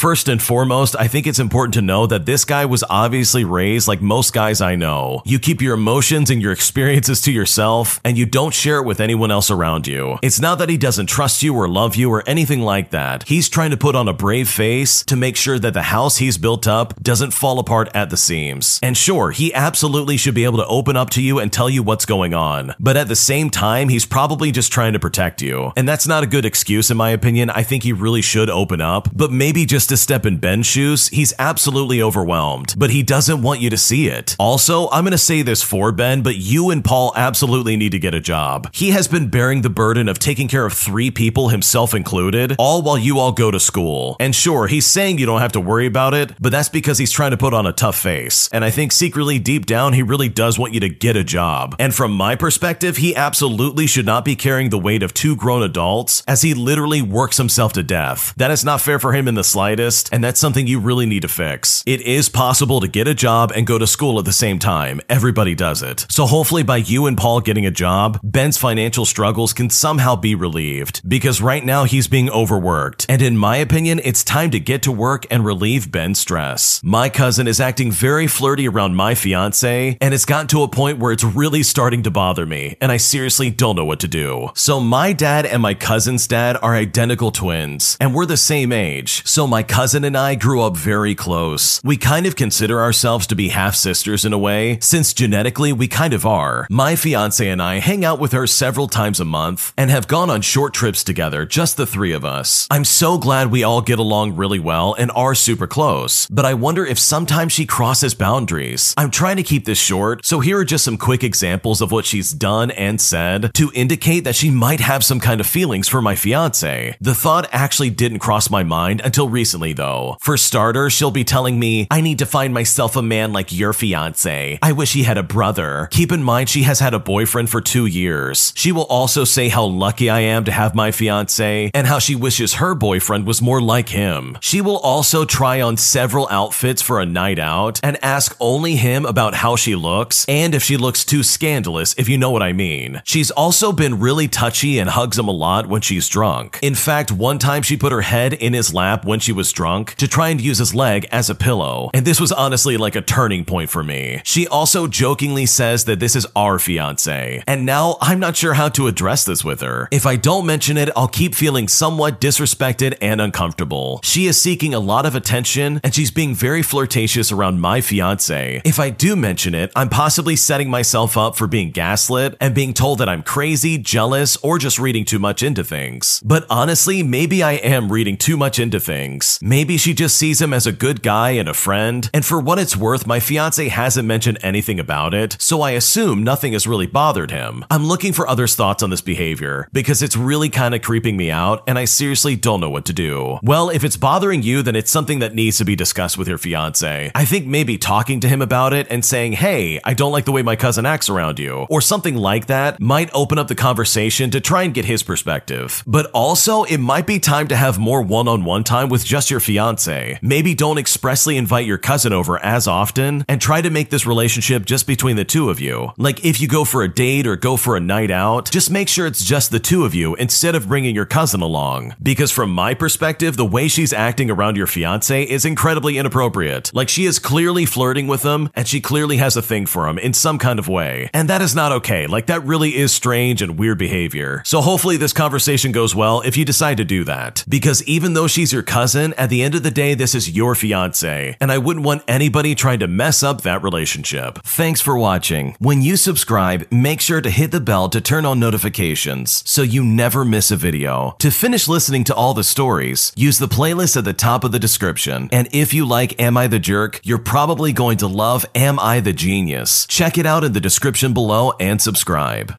First 0.00 0.30
and 0.30 0.42
foremost, 0.42 0.96
I 0.98 1.08
think 1.08 1.26
it's 1.26 1.38
important 1.38 1.74
to 1.74 1.82
know 1.82 2.06
that 2.06 2.24
this 2.24 2.46
guy 2.46 2.64
was 2.64 2.82
obviously 2.88 3.44
raised 3.44 3.86
like 3.86 4.00
most 4.00 4.32
guys 4.32 4.62
I 4.62 4.74
know. 4.74 5.20
You 5.26 5.38
keep 5.38 5.60
your 5.60 5.74
emotions 5.74 6.30
and 6.30 6.40
your 6.40 6.52
experiences 6.52 7.20
to 7.20 7.30
yourself, 7.30 8.00
and 8.02 8.16
you 8.16 8.24
don't 8.24 8.54
share 8.54 8.78
it 8.78 8.86
with 8.86 8.98
anyone 8.98 9.30
else 9.30 9.50
around 9.50 9.86
you. 9.86 10.18
It's 10.22 10.40
not 10.40 10.56
that 10.56 10.70
he 10.70 10.78
doesn't 10.78 11.08
trust 11.08 11.42
you 11.42 11.54
or 11.54 11.68
love 11.68 11.96
you 11.96 12.10
or 12.10 12.26
anything 12.26 12.62
like 12.62 12.92
that. 12.92 13.24
He's 13.28 13.50
trying 13.50 13.72
to 13.72 13.76
put 13.76 13.94
on 13.94 14.08
a 14.08 14.14
brave 14.14 14.48
face 14.48 15.04
to 15.04 15.16
make 15.16 15.36
sure 15.36 15.58
that 15.58 15.74
the 15.74 15.82
house 15.82 16.16
he's 16.16 16.38
built 16.38 16.66
up 16.66 16.98
doesn't 17.02 17.32
fall 17.32 17.58
apart 17.58 17.90
at 17.94 18.08
the 18.08 18.16
seams. 18.16 18.80
And 18.82 18.96
sure, 18.96 19.32
he 19.32 19.52
absolutely 19.52 20.16
should 20.16 20.34
be 20.34 20.44
able 20.44 20.60
to 20.60 20.66
open 20.66 20.96
up 20.96 21.10
to 21.10 21.22
you 21.22 21.38
and 21.38 21.52
tell 21.52 21.68
you 21.68 21.82
what's 21.82 22.06
going 22.06 22.32
on. 22.32 22.74
But 22.80 22.96
at 22.96 23.08
the 23.08 23.16
same 23.16 23.50
time, 23.50 23.90
he's 23.90 24.06
probably 24.06 24.50
just 24.50 24.72
trying 24.72 24.94
to 24.94 24.98
protect 24.98 25.42
you. 25.42 25.74
And 25.76 25.86
that's 25.86 26.06
not 26.06 26.22
a 26.22 26.26
good 26.26 26.46
excuse, 26.46 26.90
in 26.90 26.96
my 26.96 27.10
opinion. 27.10 27.50
I 27.50 27.64
think 27.64 27.82
he 27.82 27.92
really 27.92 28.22
should 28.22 28.48
open 28.48 28.80
up, 28.80 29.14
but 29.14 29.30
maybe 29.30 29.66
just 29.66 29.89
to 29.90 29.96
step 29.96 30.24
in 30.24 30.38
Ben's 30.38 30.66
shoes, 30.66 31.08
he's 31.08 31.34
absolutely 31.38 32.00
overwhelmed, 32.00 32.74
but 32.78 32.90
he 32.90 33.02
doesn't 33.02 33.42
want 33.42 33.60
you 33.60 33.68
to 33.70 33.76
see 33.76 34.08
it. 34.08 34.36
Also, 34.38 34.88
I'm 34.88 35.04
going 35.04 35.12
to 35.12 35.18
say 35.18 35.42
this 35.42 35.62
for 35.62 35.92
Ben, 35.92 36.22
but 36.22 36.36
you 36.36 36.70
and 36.70 36.84
Paul 36.84 37.12
absolutely 37.16 37.76
need 37.76 37.92
to 37.92 37.98
get 37.98 38.14
a 38.14 38.20
job. 38.20 38.70
He 38.72 38.90
has 38.90 39.08
been 39.08 39.28
bearing 39.28 39.62
the 39.62 39.68
burden 39.68 40.08
of 40.08 40.18
taking 40.18 40.48
care 40.48 40.64
of 40.64 40.72
three 40.72 41.10
people, 41.10 41.48
himself 41.48 41.92
included, 41.92 42.54
all 42.58 42.82
while 42.82 42.96
you 42.96 43.18
all 43.18 43.32
go 43.32 43.50
to 43.50 43.60
school. 43.60 44.16
And 44.18 44.34
sure, 44.34 44.68
he's 44.68 44.86
saying 44.86 45.18
you 45.18 45.26
don't 45.26 45.40
have 45.40 45.52
to 45.52 45.60
worry 45.60 45.86
about 45.86 46.14
it, 46.14 46.32
but 46.40 46.52
that's 46.52 46.68
because 46.68 46.98
he's 46.98 47.10
trying 47.10 47.32
to 47.32 47.36
put 47.36 47.52
on 47.52 47.66
a 47.66 47.72
tough 47.72 47.98
face. 47.98 48.48
And 48.52 48.64
I 48.64 48.70
think 48.70 48.92
secretly 48.92 49.38
deep 49.38 49.66
down, 49.66 49.92
he 49.92 50.02
really 50.02 50.28
does 50.28 50.58
want 50.58 50.72
you 50.72 50.80
to 50.80 50.88
get 50.88 51.16
a 51.16 51.24
job. 51.24 51.76
And 51.78 51.94
from 51.94 52.12
my 52.12 52.36
perspective, 52.36 52.96
he 52.96 53.16
absolutely 53.16 53.86
should 53.86 54.06
not 54.06 54.24
be 54.24 54.36
carrying 54.36 54.70
the 54.70 54.78
weight 54.78 55.02
of 55.02 55.12
two 55.12 55.36
grown 55.36 55.62
adults 55.62 56.22
as 56.28 56.42
he 56.42 56.54
literally 56.54 57.02
works 57.02 57.36
himself 57.36 57.72
to 57.72 57.82
death. 57.82 58.32
That 58.36 58.52
is 58.52 58.64
not 58.64 58.80
fair 58.80 58.98
for 58.98 59.12
him 59.12 59.26
in 59.26 59.34
the 59.34 59.44
slightest, 59.44 59.79
and 59.80 60.22
that's 60.22 60.40
something 60.40 60.66
you 60.66 60.78
really 60.78 61.06
need 61.06 61.22
to 61.22 61.28
fix. 61.28 61.82
It 61.86 62.00
is 62.02 62.28
possible 62.28 62.80
to 62.80 62.88
get 62.88 63.08
a 63.08 63.14
job 63.14 63.52
and 63.54 63.66
go 63.66 63.78
to 63.78 63.86
school 63.86 64.18
at 64.18 64.24
the 64.24 64.32
same 64.32 64.58
time. 64.58 65.00
Everybody 65.08 65.54
does 65.54 65.82
it. 65.82 66.06
So 66.10 66.26
hopefully 66.26 66.62
by 66.62 66.76
you 66.76 67.06
and 67.06 67.16
Paul 67.16 67.40
getting 67.40 67.66
a 67.66 67.70
job, 67.70 68.20
Ben's 68.22 68.58
financial 68.58 69.04
struggles 69.04 69.52
can 69.52 69.70
somehow 69.70 70.16
be 70.16 70.34
relieved 70.34 71.00
because 71.08 71.40
right 71.40 71.64
now 71.64 71.84
he's 71.84 72.08
being 72.08 72.30
overworked. 72.30 73.06
And 73.08 73.22
in 73.22 73.36
my 73.36 73.56
opinion, 73.56 74.00
it's 74.04 74.22
time 74.24 74.50
to 74.50 74.60
get 74.60 74.82
to 74.82 74.92
work 74.92 75.26
and 75.30 75.44
relieve 75.44 75.90
Ben's 75.90 76.18
stress. 76.18 76.80
My 76.84 77.08
cousin 77.08 77.48
is 77.48 77.60
acting 77.60 77.90
very 77.90 78.26
flirty 78.26 78.68
around 78.68 78.94
my 78.94 79.14
fiance, 79.14 79.96
and 80.00 80.14
it's 80.14 80.24
gotten 80.24 80.48
to 80.48 80.62
a 80.62 80.68
point 80.68 80.98
where 80.98 81.12
it's 81.12 81.24
really 81.24 81.62
starting 81.62 82.02
to 82.02 82.10
bother 82.10 82.46
me, 82.46 82.76
and 82.80 82.92
I 82.92 82.96
seriously 82.96 83.50
don't 83.50 83.76
know 83.76 83.84
what 83.84 84.00
to 84.00 84.08
do. 84.08 84.50
So 84.54 84.80
my 84.80 85.12
dad 85.12 85.46
and 85.46 85.62
my 85.62 85.74
cousin's 85.74 86.26
dad 86.26 86.56
are 86.62 86.74
identical 86.74 87.30
twins, 87.30 87.96
and 88.00 88.14
we're 88.14 88.26
the 88.26 88.36
same 88.36 88.72
age. 88.72 89.26
So 89.26 89.46
my 89.46 89.62
cousin 89.70 90.02
and 90.02 90.18
I 90.18 90.34
grew 90.34 90.60
up 90.62 90.76
very 90.76 91.14
close. 91.14 91.80
We 91.84 91.96
kind 91.96 92.26
of 92.26 92.34
consider 92.34 92.80
ourselves 92.80 93.24
to 93.28 93.36
be 93.36 93.50
half 93.50 93.76
sisters 93.76 94.24
in 94.24 94.32
a 94.32 94.38
way, 94.38 94.78
since 94.80 95.14
genetically 95.14 95.72
we 95.72 95.86
kind 95.86 96.12
of 96.12 96.26
are. 96.26 96.66
My 96.68 96.96
fiance 96.96 97.48
and 97.48 97.62
I 97.62 97.78
hang 97.78 98.04
out 98.04 98.18
with 98.18 98.32
her 98.32 98.48
several 98.48 98.88
times 98.88 99.20
a 99.20 99.24
month 99.24 99.72
and 99.76 99.88
have 99.88 100.08
gone 100.08 100.28
on 100.28 100.42
short 100.42 100.74
trips 100.74 101.04
together, 101.04 101.46
just 101.46 101.76
the 101.76 101.86
three 101.86 102.12
of 102.12 102.24
us. 102.24 102.66
I'm 102.68 102.84
so 102.84 103.16
glad 103.16 103.52
we 103.52 103.62
all 103.62 103.80
get 103.80 104.00
along 104.00 104.34
really 104.34 104.58
well 104.58 104.94
and 104.94 105.12
are 105.12 105.36
super 105.36 105.68
close, 105.68 106.26
but 106.26 106.44
I 106.44 106.54
wonder 106.54 106.84
if 106.84 106.98
sometimes 106.98 107.52
she 107.52 107.64
crosses 107.64 108.12
boundaries. 108.12 108.92
I'm 108.96 109.12
trying 109.12 109.36
to 109.36 109.44
keep 109.44 109.66
this 109.66 109.78
short, 109.78 110.26
so 110.26 110.40
here 110.40 110.58
are 110.58 110.64
just 110.64 110.84
some 110.84 110.98
quick 110.98 111.22
examples 111.22 111.80
of 111.80 111.92
what 111.92 112.06
she's 112.06 112.32
done 112.32 112.72
and 112.72 113.00
said 113.00 113.54
to 113.54 113.70
indicate 113.72 114.24
that 114.24 114.34
she 114.34 114.50
might 114.50 114.80
have 114.80 115.04
some 115.04 115.20
kind 115.20 115.40
of 115.40 115.46
feelings 115.46 115.86
for 115.86 116.02
my 116.02 116.16
fiance. 116.16 116.96
The 117.00 117.14
thought 117.14 117.48
actually 117.52 117.90
didn't 117.90 118.18
cross 118.18 118.50
my 118.50 118.64
mind 118.64 119.00
until 119.04 119.28
recently 119.28 119.59
recently, 119.60 119.72
though. 119.72 120.16
For 120.20 120.36
starters, 120.36 120.92
she'll 120.92 121.10
be 121.10 121.24
telling 121.24 121.58
me, 121.58 121.86
I 121.90 122.00
need 122.00 122.18
to 122.18 122.26
find 122.26 122.54
myself 122.54 122.96
a 122.96 123.02
man 123.02 123.32
like 123.32 123.52
your 123.52 123.72
fiance. 123.72 124.58
I 124.62 124.72
wish 124.72 124.92
he 124.92 125.04
had 125.04 125.18
a 125.18 125.22
brother. 125.22 125.88
Keep 125.90 126.12
in 126.12 126.22
mind, 126.22 126.48
she 126.48 126.62
has 126.62 126.80
had 126.80 126.94
a 126.94 126.98
boyfriend 126.98 127.50
for 127.50 127.60
two 127.60 127.86
years. 127.86 128.52
She 128.56 128.72
will 128.72 128.84
also 128.84 129.24
say 129.24 129.48
how 129.48 129.64
lucky 129.64 130.08
I 130.10 130.20
am 130.20 130.44
to 130.44 130.52
have 130.52 130.74
my 130.74 130.90
fiance 130.90 131.70
and 131.74 131.86
how 131.86 131.98
she 131.98 132.14
wishes 132.14 132.54
her 132.54 132.74
boyfriend 132.74 133.26
was 133.26 133.42
more 133.42 133.60
like 133.60 133.88
him. 133.90 134.38
She 134.40 134.60
will 134.60 134.78
also 134.78 135.24
try 135.24 135.60
on 135.60 135.76
several 135.76 136.28
outfits 136.30 136.82
for 136.82 137.00
a 137.00 137.06
night 137.06 137.38
out 137.38 137.80
and 137.82 138.02
ask 138.02 138.36
only 138.40 138.76
him 138.76 139.04
about 139.04 139.34
how 139.34 139.56
she 139.56 139.74
looks 139.74 140.24
and 140.28 140.54
if 140.54 140.62
she 140.62 140.76
looks 140.76 141.04
too 141.04 141.22
scandalous, 141.22 141.94
if 141.98 142.08
you 142.08 142.18
know 142.18 142.30
what 142.30 142.42
I 142.42 142.52
mean. 142.52 143.02
She's 143.04 143.30
also 143.30 143.72
been 143.72 144.00
really 144.00 144.28
touchy 144.28 144.78
and 144.78 144.88
hugs 144.88 145.18
him 145.18 145.28
a 145.28 145.32
lot 145.32 145.66
when 145.66 145.82
she's 145.82 146.08
drunk. 146.08 146.58
In 146.62 146.74
fact, 146.74 147.12
one 147.12 147.38
time 147.38 147.62
she 147.62 147.76
put 147.76 147.92
her 147.92 148.02
head 148.02 148.32
in 148.32 148.52
his 148.52 148.72
lap 148.72 149.04
when 149.04 149.20
she 149.20 149.32
was 149.32 149.39
drunk 149.48 149.94
to 149.94 150.06
try 150.06 150.28
and 150.28 150.40
use 150.40 150.58
his 150.58 150.74
leg 150.74 151.06
as 151.10 151.30
a 151.30 151.34
pillow. 151.34 151.90
And 151.94 152.06
this 152.06 152.20
was 152.20 152.32
honestly 152.32 152.76
like 152.76 152.96
a 152.96 153.00
turning 153.02 153.44
point 153.44 153.70
for 153.70 153.82
me. 153.82 154.20
She 154.24 154.46
also 154.46 154.86
jokingly 154.86 155.46
says 155.46 155.84
that 155.84 156.00
this 156.00 156.14
is 156.14 156.26
our 156.36 156.58
fiance. 156.58 157.42
And 157.46 157.64
now 157.64 157.96
I'm 158.00 158.20
not 158.20 158.36
sure 158.36 158.54
how 158.54 158.68
to 158.70 158.86
address 158.86 159.24
this 159.24 159.44
with 159.44 159.60
her. 159.60 159.88
If 159.90 160.06
I 160.06 160.16
don't 160.16 160.46
mention 160.46 160.76
it, 160.76 160.90
I'll 160.96 161.08
keep 161.08 161.34
feeling 161.34 161.68
somewhat 161.68 162.20
disrespected 162.20 162.96
and 163.00 163.20
uncomfortable. 163.20 164.00
She 164.02 164.26
is 164.26 164.40
seeking 164.40 164.74
a 164.74 164.80
lot 164.80 165.06
of 165.06 165.14
attention 165.14 165.80
and 165.82 165.94
she's 165.94 166.10
being 166.10 166.34
very 166.34 166.62
flirtatious 166.62 167.32
around 167.32 167.60
my 167.60 167.80
fiance. 167.80 168.62
If 168.64 168.78
I 168.78 168.90
do 168.90 169.16
mention 169.16 169.54
it, 169.54 169.72
I'm 169.74 169.88
possibly 169.88 170.36
setting 170.36 170.70
myself 170.70 171.16
up 171.16 171.36
for 171.36 171.46
being 171.46 171.70
gaslit 171.70 172.36
and 172.40 172.54
being 172.54 172.74
told 172.74 172.98
that 172.98 173.08
I'm 173.08 173.22
crazy, 173.22 173.78
jealous, 173.78 174.36
or 174.38 174.58
just 174.58 174.78
reading 174.78 175.04
too 175.04 175.18
much 175.18 175.42
into 175.42 175.64
things. 175.64 176.20
But 176.24 176.46
honestly, 176.50 177.02
maybe 177.02 177.42
I 177.42 177.52
am 177.52 177.92
reading 177.92 178.16
too 178.16 178.36
much 178.36 178.58
into 178.58 178.80
things. 178.80 179.29
Maybe 179.42 179.76
she 179.76 179.94
just 179.94 180.16
sees 180.16 180.40
him 180.40 180.52
as 180.52 180.66
a 180.66 180.72
good 180.72 181.02
guy 181.02 181.30
and 181.30 181.48
a 181.48 181.54
friend, 181.54 182.10
and 182.12 182.24
for 182.24 182.40
what 182.40 182.58
it's 182.58 182.76
worth, 182.76 183.06
my 183.06 183.20
fiance 183.20 183.68
hasn't 183.68 184.08
mentioned 184.08 184.38
anything 184.42 184.80
about 184.80 185.14
it, 185.14 185.36
so 185.38 185.60
I 185.60 185.72
assume 185.72 186.24
nothing 186.24 186.52
has 186.54 186.66
really 186.66 186.86
bothered 186.86 187.30
him. 187.30 187.64
I'm 187.70 187.86
looking 187.86 188.12
for 188.12 188.26
others' 188.26 188.54
thoughts 188.54 188.82
on 188.82 188.90
this 188.90 189.00
behavior 189.00 189.68
because 189.72 190.02
it's 190.02 190.16
really 190.16 190.48
kind 190.48 190.74
of 190.74 190.82
creeping 190.82 191.16
me 191.16 191.30
out, 191.30 191.62
and 191.66 191.78
I 191.78 191.84
seriously 191.84 192.36
don't 192.36 192.60
know 192.60 192.70
what 192.70 192.86
to 192.86 192.92
do. 192.92 193.38
Well, 193.42 193.68
if 193.70 193.84
it's 193.84 193.96
bothering 193.96 194.42
you, 194.42 194.62
then 194.62 194.76
it's 194.76 194.90
something 194.90 195.18
that 195.18 195.34
needs 195.34 195.58
to 195.58 195.64
be 195.64 195.76
discussed 195.76 196.16
with 196.16 196.28
your 196.28 196.38
fiance. 196.38 197.10
I 197.14 197.24
think 197.24 197.46
maybe 197.46 197.76
talking 197.78 198.20
to 198.20 198.28
him 198.28 198.40
about 198.40 198.72
it 198.72 198.86
and 198.90 199.04
saying, 199.04 199.32
hey, 199.32 199.80
I 199.84 199.94
don't 199.94 200.12
like 200.12 200.24
the 200.24 200.32
way 200.32 200.42
my 200.42 200.56
cousin 200.56 200.86
acts 200.86 201.08
around 201.08 201.38
you, 201.38 201.66
or 201.68 201.80
something 201.80 202.16
like 202.16 202.46
that 202.46 202.80
might 202.80 203.10
open 203.12 203.38
up 203.38 203.48
the 203.48 203.54
conversation 203.54 204.30
to 204.30 204.40
try 204.40 204.62
and 204.62 204.74
get 204.74 204.84
his 204.84 205.02
perspective. 205.02 205.82
But 205.86 206.10
also, 206.12 206.64
it 206.64 206.78
might 206.78 207.06
be 207.06 207.18
time 207.18 207.48
to 207.48 207.56
have 207.56 207.78
more 207.78 208.02
one 208.02 208.28
on 208.28 208.44
one 208.44 208.64
time 208.64 208.88
with 208.88 209.04
just 209.04 209.19
your 209.28 209.40
fiance. 209.40 210.20
Maybe 210.22 210.54
don't 210.54 210.78
expressly 210.78 211.36
invite 211.36 211.66
your 211.66 211.78
cousin 211.78 212.12
over 212.12 212.38
as 212.38 212.68
often 212.68 213.24
and 213.28 213.40
try 213.40 213.60
to 213.60 213.70
make 213.70 213.90
this 213.90 214.06
relationship 214.06 214.64
just 214.64 214.86
between 214.86 215.16
the 215.16 215.24
two 215.24 215.50
of 215.50 215.58
you. 215.58 215.90
Like 215.98 216.24
if 216.24 216.40
you 216.40 216.46
go 216.46 216.64
for 216.64 216.84
a 216.84 216.88
date 216.88 217.26
or 217.26 217.34
go 217.34 217.56
for 217.56 217.76
a 217.76 217.80
night 217.80 218.12
out, 218.12 218.52
just 218.52 218.70
make 218.70 218.88
sure 218.88 219.08
it's 219.08 219.24
just 219.24 219.50
the 219.50 219.58
two 219.58 219.84
of 219.84 219.96
you 219.96 220.14
instead 220.14 220.54
of 220.54 220.68
bringing 220.68 220.94
your 220.94 221.06
cousin 221.06 221.40
along. 221.40 221.96
Because 222.00 222.30
from 222.30 222.50
my 222.50 222.74
perspective, 222.74 223.36
the 223.36 223.44
way 223.44 223.66
she's 223.66 223.92
acting 223.92 224.30
around 224.30 224.56
your 224.56 224.68
fiance 224.68 225.24
is 225.24 225.44
incredibly 225.44 225.98
inappropriate. 225.98 226.70
Like 226.72 226.88
she 226.88 227.06
is 227.06 227.18
clearly 227.18 227.66
flirting 227.66 228.06
with 228.06 228.22
him 228.22 228.48
and 228.54 228.68
she 228.68 228.80
clearly 228.80 229.16
has 229.16 229.36
a 229.36 229.42
thing 229.42 229.66
for 229.66 229.88
him 229.88 229.98
in 229.98 230.12
some 230.12 230.38
kind 230.38 230.60
of 230.60 230.68
way. 230.68 231.10
And 231.12 231.28
that 231.28 231.42
is 231.42 231.56
not 231.56 231.72
okay. 231.72 232.06
Like 232.06 232.26
that 232.26 232.44
really 232.44 232.76
is 232.76 232.92
strange 232.92 233.42
and 233.42 233.58
weird 233.58 233.78
behavior. 233.78 234.42
So 234.44 234.60
hopefully 234.60 234.96
this 234.96 235.12
conversation 235.12 235.72
goes 235.72 235.94
well 235.94 236.20
if 236.20 236.36
you 236.36 236.44
decide 236.44 236.76
to 236.76 236.84
do 236.84 237.02
that. 237.04 237.44
Because 237.48 237.82
even 237.84 238.12
though 238.12 238.26
she's 238.26 238.52
your 238.52 238.62
cousin, 238.62 239.09
at 239.14 239.30
the 239.30 239.42
end 239.42 239.54
of 239.54 239.62
the 239.62 239.70
day, 239.70 239.94
this 239.94 240.14
is 240.14 240.30
your 240.30 240.54
fiance. 240.54 241.36
And 241.40 241.52
I 241.52 241.58
wouldn't 241.58 241.84
want 241.84 242.02
anybody 242.08 242.54
trying 242.54 242.78
to 242.80 242.86
mess 242.86 243.22
up 243.22 243.42
that 243.42 243.62
relationship. 243.62 244.38
Thanks 244.44 244.80
for 244.80 244.96
watching. 244.96 245.56
When 245.58 245.82
you 245.82 245.96
subscribe, 245.96 246.66
make 246.70 247.00
sure 247.00 247.20
to 247.20 247.30
hit 247.30 247.50
the 247.50 247.60
bell 247.60 247.88
to 247.90 248.00
turn 248.00 248.24
on 248.24 248.40
notifications 248.40 249.42
so 249.46 249.62
you 249.62 249.84
never 249.84 250.24
miss 250.24 250.50
a 250.50 250.56
video. 250.56 251.14
To 251.18 251.30
finish 251.30 251.68
listening 251.68 252.04
to 252.04 252.14
all 252.14 252.34
the 252.34 252.44
stories, 252.44 253.12
use 253.16 253.38
the 253.38 253.48
playlist 253.48 253.96
at 253.96 254.04
the 254.04 254.12
top 254.12 254.44
of 254.44 254.52
the 254.52 254.58
description. 254.58 255.28
And 255.32 255.48
if 255.52 255.74
you 255.74 255.84
like 255.84 256.20
Am 256.20 256.36
I 256.36 256.46
the 256.46 256.58
Jerk, 256.58 257.00
you're 257.02 257.18
probably 257.18 257.72
going 257.72 257.98
to 257.98 258.06
love 258.06 258.46
Am 258.54 258.78
I 258.78 259.00
the 259.00 259.12
Genius. 259.12 259.86
Check 259.86 260.16
it 260.16 260.26
out 260.26 260.44
in 260.44 260.52
the 260.52 260.60
description 260.60 261.12
below 261.12 261.52
and 261.60 261.82
subscribe. 261.82 262.48